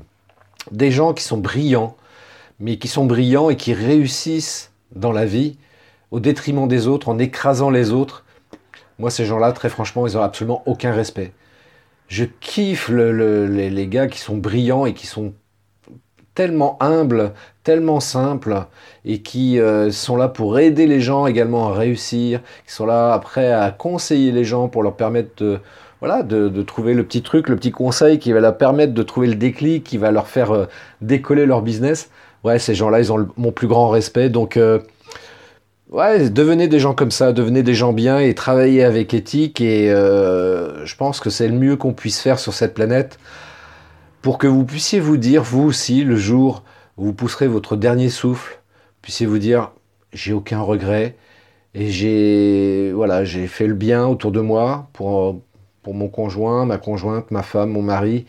des 0.71 0.91
gens 0.91 1.13
qui 1.13 1.23
sont 1.23 1.37
brillants, 1.37 1.95
mais 2.59 2.77
qui 2.77 2.87
sont 2.87 3.05
brillants 3.05 3.49
et 3.49 3.55
qui 3.55 3.73
réussissent 3.73 4.71
dans 4.95 5.11
la 5.11 5.25
vie 5.25 5.57
au 6.13 6.19
détriment 6.19 6.67
des 6.67 6.87
autres, 6.87 7.09
en 7.09 7.17
écrasant 7.17 7.71
les 7.71 7.91
autres. 7.91 8.23
Moi, 8.99 9.09
ces 9.09 9.25
gens-là, 9.25 9.51
très 9.51 9.67
franchement, 9.67 10.05
ils 10.05 10.13
n'ont 10.13 10.21
absolument 10.21 10.61
aucun 10.67 10.93
respect. 10.93 11.33
Je 12.07 12.23
kiffe 12.39 12.89
les, 12.89 13.87
gars 13.87 14.05
qui 14.05 14.19
sont 14.19 14.37
brillants 14.37 14.85
et 14.85 14.93
qui 14.93 15.07
sont 15.07 15.33
tellement 16.35 16.77
humbles, 16.81 17.31
tellement 17.63 17.99
simples, 17.99 18.67
et 19.05 19.23
qui 19.23 19.59
euh, 19.59 19.89
sont 19.89 20.15
là 20.15 20.27
pour 20.27 20.59
aider 20.59 20.85
les 20.85 21.01
gens 21.01 21.25
également 21.25 21.69
à 21.69 21.73
réussir, 21.73 22.41
qui 22.67 22.73
sont 22.73 22.85
là 22.85 23.11
après 23.11 23.51
à 23.51 23.71
conseiller 23.71 24.31
les 24.31 24.43
gens 24.43 24.67
pour 24.67 24.83
leur 24.83 24.95
permettre 24.95 25.43
de, 25.43 25.59
voilà, 25.99 26.21
de, 26.21 26.61
trouver 26.61 26.93
le 26.93 27.03
petit 27.03 27.23
truc, 27.23 27.49
le 27.49 27.55
petit 27.55 27.71
conseil 27.71 28.19
qui 28.19 28.33
va 28.33 28.39
leur 28.39 28.55
permettre 28.55 28.93
de 28.93 29.01
trouver 29.01 29.27
le 29.27 29.35
déclic, 29.35 29.83
qui 29.83 29.97
va 29.97 30.11
leur 30.11 30.27
faire 30.27 30.51
euh, 30.51 30.65
décoller 31.01 31.47
leur 31.47 31.63
business. 31.63 32.11
Ouais, 32.43 32.59
ces 32.59 32.75
gens-là, 32.75 32.99
ils 32.99 33.11
ont 33.11 33.27
mon 33.35 33.51
plus 33.51 33.67
grand 33.67 33.89
respect. 33.89 34.29
Donc, 34.29 34.57
euh, 34.57 34.79
ouais, 35.93 36.29
devenez 36.29 36.67
des 36.67 36.79
gens 36.79 36.93
comme 36.93 37.11
ça, 37.11 37.31
devenez 37.31 37.63
des 37.63 37.75
gens 37.75 37.93
bien 37.93 38.19
et 38.19 38.33
travaillez 38.33 38.83
avec 38.83 39.13
éthique. 39.13 39.61
Et 39.61 39.89
euh, 39.91 40.85
je 40.85 40.95
pense 40.95 41.19
que 41.19 41.29
c'est 41.29 41.47
le 41.47 41.57
mieux 41.57 41.77
qu'on 41.77 41.93
puisse 41.93 42.19
faire 42.19 42.39
sur 42.39 42.53
cette 42.53 42.73
planète 42.73 43.19
pour 44.21 44.37
que 44.37 44.47
vous 44.47 44.65
puissiez 44.65 44.99
vous 44.99 45.17
dire, 45.17 45.43
vous 45.43 45.63
aussi, 45.63 46.03
le 46.03 46.15
jour 46.17 46.63
où 46.97 47.05
vous 47.05 47.13
pousserez 47.13 47.47
votre 47.47 47.75
dernier 47.75 48.09
souffle, 48.09 48.59
puissiez 49.01 49.25
vous 49.25 49.39
dire, 49.39 49.71
j'ai 50.11 50.33
aucun 50.33 50.61
regret 50.61 51.15
et 51.73 51.89
j'ai 51.89 52.91
voilà, 52.93 53.25
j'ai 53.25 53.47
fait 53.47 53.67
le 53.67 53.73
bien 53.73 54.05
autour 54.05 54.31
de 54.31 54.41
moi 54.41 54.89
pour 54.93 55.41
pour 55.81 55.93
mon 55.93 56.07
conjoint, 56.07 56.65
ma 56.65 56.77
conjointe, 56.77 57.29
ma 57.31 57.43
femme, 57.43 57.71
mon 57.71 57.81
mari, 57.81 58.25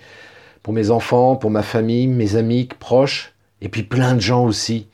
pour 0.63 0.75
mes 0.75 0.91
enfants, 0.91 1.37
pour 1.37 1.51
ma 1.51 1.63
famille, 1.63 2.09
mes 2.09 2.37
amis 2.37 2.69
proches, 2.81 3.33
et 3.61 3.69
puis 3.69 3.85
plein 3.85 4.15
de 4.15 4.21
gens 4.21 4.45
aussi. 4.45 4.89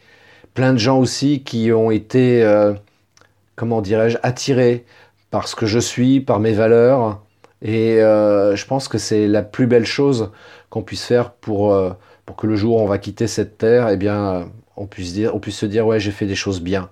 Plein 0.54 0.72
de 0.72 0.78
gens 0.78 0.98
aussi 0.98 1.42
qui 1.42 1.70
ont 1.72 1.90
été, 1.90 2.42
euh, 2.42 2.72
comment 3.54 3.80
dirais-je, 3.80 4.18
attirés 4.22 4.84
par 5.30 5.46
ce 5.46 5.54
que 5.54 5.66
je 5.66 5.78
suis, 5.78 6.20
par 6.20 6.40
mes 6.40 6.52
valeurs. 6.52 7.20
Et 7.62 8.00
euh, 8.00 8.56
je 8.56 8.66
pense 8.66 8.88
que 8.88 8.98
c'est 8.98 9.28
la 9.28 9.42
plus 9.42 9.66
belle 9.66 9.86
chose 9.86 10.30
qu'on 10.68 10.82
puisse 10.82 11.04
faire 11.04 11.30
pour, 11.30 11.72
euh, 11.72 11.90
pour 12.26 12.36
que 12.36 12.46
le 12.46 12.56
jour 12.56 12.76
où 12.76 12.80
on 12.80 12.86
va 12.86 12.98
quitter 12.98 13.28
cette 13.28 13.58
terre, 13.58 13.88
eh 13.90 13.96
bien, 13.96 14.48
on 14.76 14.86
puisse, 14.86 15.12
dire, 15.12 15.34
on 15.34 15.38
puisse 15.38 15.58
se 15.58 15.66
dire, 15.66 15.86
ouais, 15.86 16.00
j'ai 16.00 16.10
fait 16.10 16.26
des 16.26 16.34
choses 16.34 16.60
bien. 16.60 16.88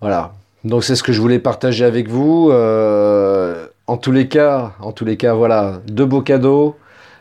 Voilà. 0.00 0.32
Donc 0.62 0.84
c'est 0.84 0.94
ce 0.94 1.02
que 1.02 1.12
je 1.12 1.20
voulais 1.20 1.38
partager 1.38 1.84
avec 1.84 2.08
vous. 2.08 2.52
En 3.88 3.96
tous 3.96 4.12
les 4.12 4.28
cas, 4.28 4.72
en 4.80 4.92
tous 4.92 5.04
les 5.04 5.16
cas, 5.16 5.34
voilà, 5.34 5.80
deux 5.86 6.06
beaux 6.06 6.22
cadeaux. 6.22 6.76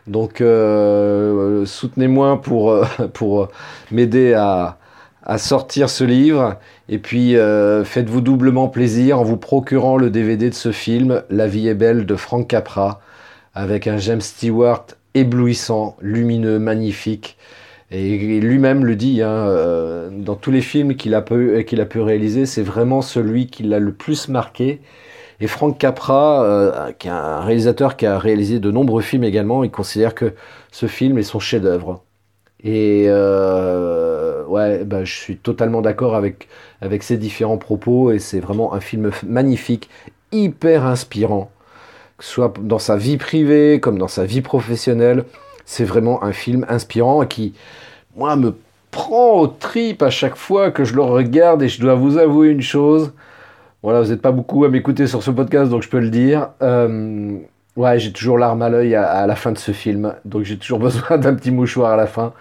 Donc 0.07 0.37
soutenez-moi 1.65 2.41
pour, 2.41 2.85
pour 3.13 3.49
m'aider 3.91 4.33
à, 4.33 4.77
sortir 5.37 5.89
ce 5.89 6.03
livre. 6.03 6.57
Et 6.89 6.99
puis 6.99 7.35
euh, 7.35 7.83
faites-vous 7.83 8.21
doublement 8.21 8.67
plaisir 8.67 9.19
en 9.19 9.23
vous 9.23 9.37
procurant 9.37 9.97
le 9.97 10.09
DVD 10.09 10.49
de 10.49 10.55
ce 10.55 10.71
film, 10.71 11.23
La 11.29 11.47
vie 11.47 11.67
est 11.67 11.75
belle 11.75 12.05
de 12.05 12.15
Frank 12.15 12.47
Capra, 12.47 13.01
avec 13.53 13.87
un 13.87 13.97
James 13.97 14.21
Stewart 14.21 14.85
éblouissant, 15.13 15.95
lumineux, 16.01 16.59
magnifique. 16.59 17.37
Et 17.91 18.39
lui-même 18.39 18.83
le 18.83 18.95
dit, 18.95 19.21
hein, 19.21 20.09
dans 20.11 20.35
tous 20.35 20.51
les 20.51 20.61
films 20.61 20.95
qu'il 20.95 21.13
a, 21.13 21.23
qu'il 21.63 21.79
a 21.79 21.85
pu 21.85 21.99
réaliser, 22.01 22.45
c'est 22.45 22.63
vraiment 22.63 23.01
celui 23.01 23.47
qui 23.47 23.63
l'a 23.63 23.79
le 23.79 23.93
plus 23.93 24.27
marqué. 24.27 24.81
Et 25.39 25.47
Frank 25.47 25.77
Capra, 25.77 26.43
euh, 26.43 26.91
qui 26.93 27.07
est 27.07 27.11
un 27.11 27.41
réalisateur 27.41 27.97
qui 27.97 28.05
a 28.05 28.17
réalisé 28.17 28.59
de 28.59 28.71
nombreux 28.71 29.01
films 29.01 29.23
également, 29.23 29.63
il 29.63 29.71
considère 29.71 30.15
que 30.15 30.33
ce 30.71 30.85
film 30.85 31.17
est 31.17 31.23
son 31.23 31.39
chef-d'œuvre. 31.39 32.03
Et 32.63 33.05
euh, 33.07 34.14
ouais, 34.47 34.83
bah, 34.85 35.03
je 35.03 35.13
suis 35.13 35.37
totalement 35.37 35.81
d'accord 35.81 36.15
avec, 36.15 36.47
avec 36.81 37.03
ces 37.03 37.17
différents 37.17 37.57
propos, 37.57 38.11
et 38.11 38.19
c'est 38.19 38.39
vraiment 38.39 38.73
un 38.73 38.79
film 38.79 39.11
magnifique, 39.25 39.89
hyper 40.31 40.85
inspirant, 40.85 41.51
que 42.17 42.23
ce 42.23 42.31
soit 42.31 42.53
dans 42.61 42.79
sa 42.79 42.97
vie 42.97 43.17
privée 43.17 43.79
comme 43.79 43.97
dans 43.97 44.07
sa 44.07 44.25
vie 44.25 44.41
professionnelle. 44.41 45.25
C'est 45.65 45.85
vraiment 45.85 46.23
un 46.23 46.31
film 46.33 46.65
inspirant 46.69 47.25
qui, 47.25 47.53
moi, 48.15 48.35
me 48.35 48.55
prend 48.91 49.39
aux 49.39 49.47
tripes 49.47 50.03
à 50.03 50.09
chaque 50.09 50.35
fois 50.35 50.71
que 50.71 50.83
je 50.83 50.95
le 50.95 51.01
regarde, 51.01 51.63
et 51.63 51.67
je 51.67 51.81
dois 51.81 51.95
vous 51.95 52.17
avouer 52.17 52.49
une 52.49 52.61
chose, 52.61 53.11
voilà, 53.85 54.01
vous 54.01 54.09
n'êtes 54.09 54.21
pas 54.23 54.31
beaucoup 54.31 54.65
à 54.65 54.69
m'écouter 54.69 55.05
sur 55.05 55.21
ce 55.21 55.29
podcast, 55.29 55.69
donc 55.69 55.83
je 55.83 55.89
peux 55.89 55.99
le 55.99 56.09
dire. 56.09 56.49
Euh, 56.63 57.37
ouais, 57.75 57.99
j'ai 57.99 58.11
toujours 58.11 58.39
l'arme 58.39 58.63
à 58.63 58.69
l'œil 58.69 58.95
à, 58.95 59.27
la 59.27 59.35
fin 59.35 59.51
de 59.51 59.59
ce 59.59 59.73
film, 59.73 60.15
donc 60.25 60.41
j'ai 60.41 60.57
toujours 60.57 60.79
besoin 60.89 61.19
d'un 61.19 61.35
petit 61.35 61.51
mouchoir 61.51 61.91
à 61.91 61.95
la 61.95 62.07
fin, 62.07 62.33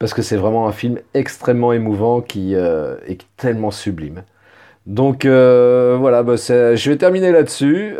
parce 0.00 0.12
que 0.12 0.22
c'est 0.22 0.36
vraiment 0.36 0.66
un 0.66 0.72
film 0.72 0.98
extrêmement 1.14 1.72
émouvant 1.72 2.20
qui 2.20 2.56
euh, 2.56 2.96
est 3.06 3.20
tellement 3.36 3.70
sublime. 3.70 4.24
Donc 4.86 5.24
euh, 5.24 5.96
voilà, 6.00 6.24
bah, 6.24 6.34
je 6.36 6.90
vais 6.90 6.96
terminer 6.96 7.30
là-dessus, 7.30 7.94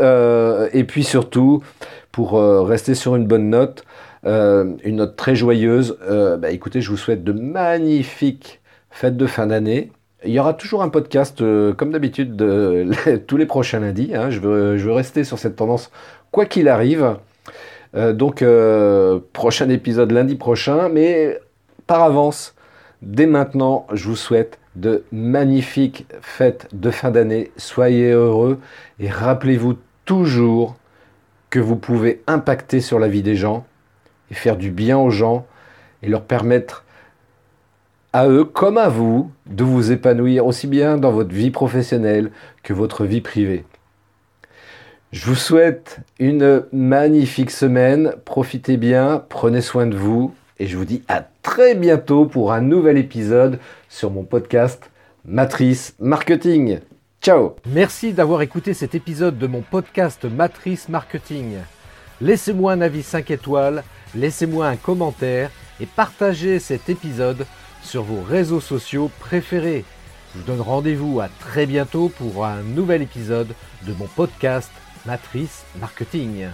et 0.73 0.85
puis 0.85 1.05
surtout, 1.05 1.63
pour 2.11 2.33
rester 2.67 2.97
sur 2.97 3.15
une 3.15 3.27
bonne 3.27 3.51
note, 3.51 3.85
une 4.25 4.97
note 4.97 5.15
très 5.15 5.37
joyeuse, 5.37 5.97
bah, 6.09 6.51
écoutez, 6.51 6.81
je 6.81 6.91
vous 6.91 6.97
souhaite 6.97 7.23
de 7.23 7.33
magnifiques 7.33 8.61
fêtes 8.91 9.17
de 9.17 9.27
fin 9.27 9.47
d'année. 9.47 9.93
Il 10.25 10.33
y 10.33 10.39
aura 10.39 10.53
toujours 10.53 10.83
un 10.83 10.91
podcast, 10.91 11.41
euh, 11.41 11.73
comme 11.73 11.93
d'habitude, 11.93 12.37
tous 13.27 13.37
les 13.37 13.47
prochains 13.47 13.81
lundis. 13.81 14.13
Hein. 14.15 14.31
Je, 14.31 14.41
veux, 14.41 14.93
rester 14.93 15.25
sur 15.25 15.39
cette 15.39 15.57
tendance, 15.57 15.91
quoi 16.31 16.45
qu'il 16.45 16.69
arrive. 16.69 17.17
Euh, 17.95 18.13
donc, 18.13 18.43
euh, 18.43 19.19
prochain 19.33 19.69
épisode 19.71 20.13
lundi 20.13 20.35
prochain. 20.35 20.89
Mais 20.91 21.39
par 21.91 22.05
avance, 22.05 22.55
dès 23.03 23.27
maintenant, 23.27 23.89
je 23.93 24.07
vous 24.09 24.15
souhaite 24.15 24.61
de 24.77 25.03
magnifiques 25.11 26.07
fêtes 26.21 26.69
de 26.73 26.93
fin 26.93 27.11
d'année. 27.11 27.51
Soyez 27.57 28.13
heureux 28.13 28.61
et 29.01 29.11
rappelez-vous 29.11 29.77
toujours 30.05 30.77
que 31.51 31.59
vous 31.59 31.75
pouvez 31.75 32.23
impacter 32.29 32.81
sur 32.81 33.01
la 33.01 33.09
vie 33.09 33.25
des 33.25 33.35
gens 33.35 33.67
et 34.31 34.35
faire 34.35 34.57
du 34.57 34.71
bien 34.71 34.99
aux 34.99 35.11
gens 35.11 35.49
et 36.05 36.09
leur 36.09 36.23
permettre 36.23 36.85
à 38.13 38.29
eux 38.29 38.45
comme 38.45 38.79
à 38.79 38.89
vous 38.89 39.33
de 39.47 39.65
vous 39.65 39.91
épanouir 39.91 40.47
aussi 40.47 40.69
bien 40.69 40.97
dans 40.97 41.11
votre 41.11 41.35
vie 41.35 41.51
professionnelle 41.51 42.31
que 42.63 42.73
votre 42.73 43.05
vie 43.05 43.21
privée. 43.21 43.65
Je 45.11 45.27
vous 45.27 45.35
souhaite 45.35 45.99
une 46.21 46.63
magnifique 46.73 47.51
semaine, 47.51 48.13
profitez 48.25 48.77
bien, 48.77 49.25
prenez 49.29 49.61
soin 49.61 49.87
de 49.89 49.97
vous 49.97 50.33
et 50.61 50.67
je 50.67 50.77
vous 50.77 50.85
dis 50.85 51.03
à 51.09 51.25
très 51.43 51.75
bientôt 51.75 52.27
pour 52.27 52.53
un 52.53 52.61
nouvel 52.61 52.99
épisode 52.99 53.59
sur 53.89 54.11
mon 54.11 54.25
podcast 54.25 54.91
Matrice 55.25 55.95
Marketing. 55.99 56.81
Ciao 57.23 57.57
Merci 57.67 58.13
d'avoir 58.13 58.43
écouté 58.43 58.75
cet 58.75 58.95
épisode 58.95 59.39
de 59.39 59.47
mon 59.47 59.63
podcast 59.63 60.27
Matrice 60.27 60.91
Marketing. 60.91 61.57
Laissez-moi 62.21 62.73
un 62.73 62.83
avis 62.83 63.03
5 63.03 63.31
étoiles, 63.31 63.83
laissez-moi 64.15 64.69
un 64.69 64.77
commentaire 64.77 65.51
et 65.81 65.87
partagez 65.87 66.59
cet 66.59 66.91
épisode 66.91 67.47
sur 67.83 68.03
vos 68.03 68.21
réseaux 68.21 68.61
sociaux 68.61 69.11
préférés. 69.19 69.87
Je 70.35 70.41
vous 70.41 70.45
donne 70.45 70.61
rendez-vous 70.61 71.21
à 71.21 71.29
très 71.41 71.65
bientôt 71.65 72.11
pour 72.11 72.45
un 72.45 72.61
nouvel 72.63 73.01
épisode 73.01 73.55
de 73.87 73.95
mon 73.95 74.07
podcast 74.07 74.71
Matrice 75.07 75.65
Marketing. 75.81 76.49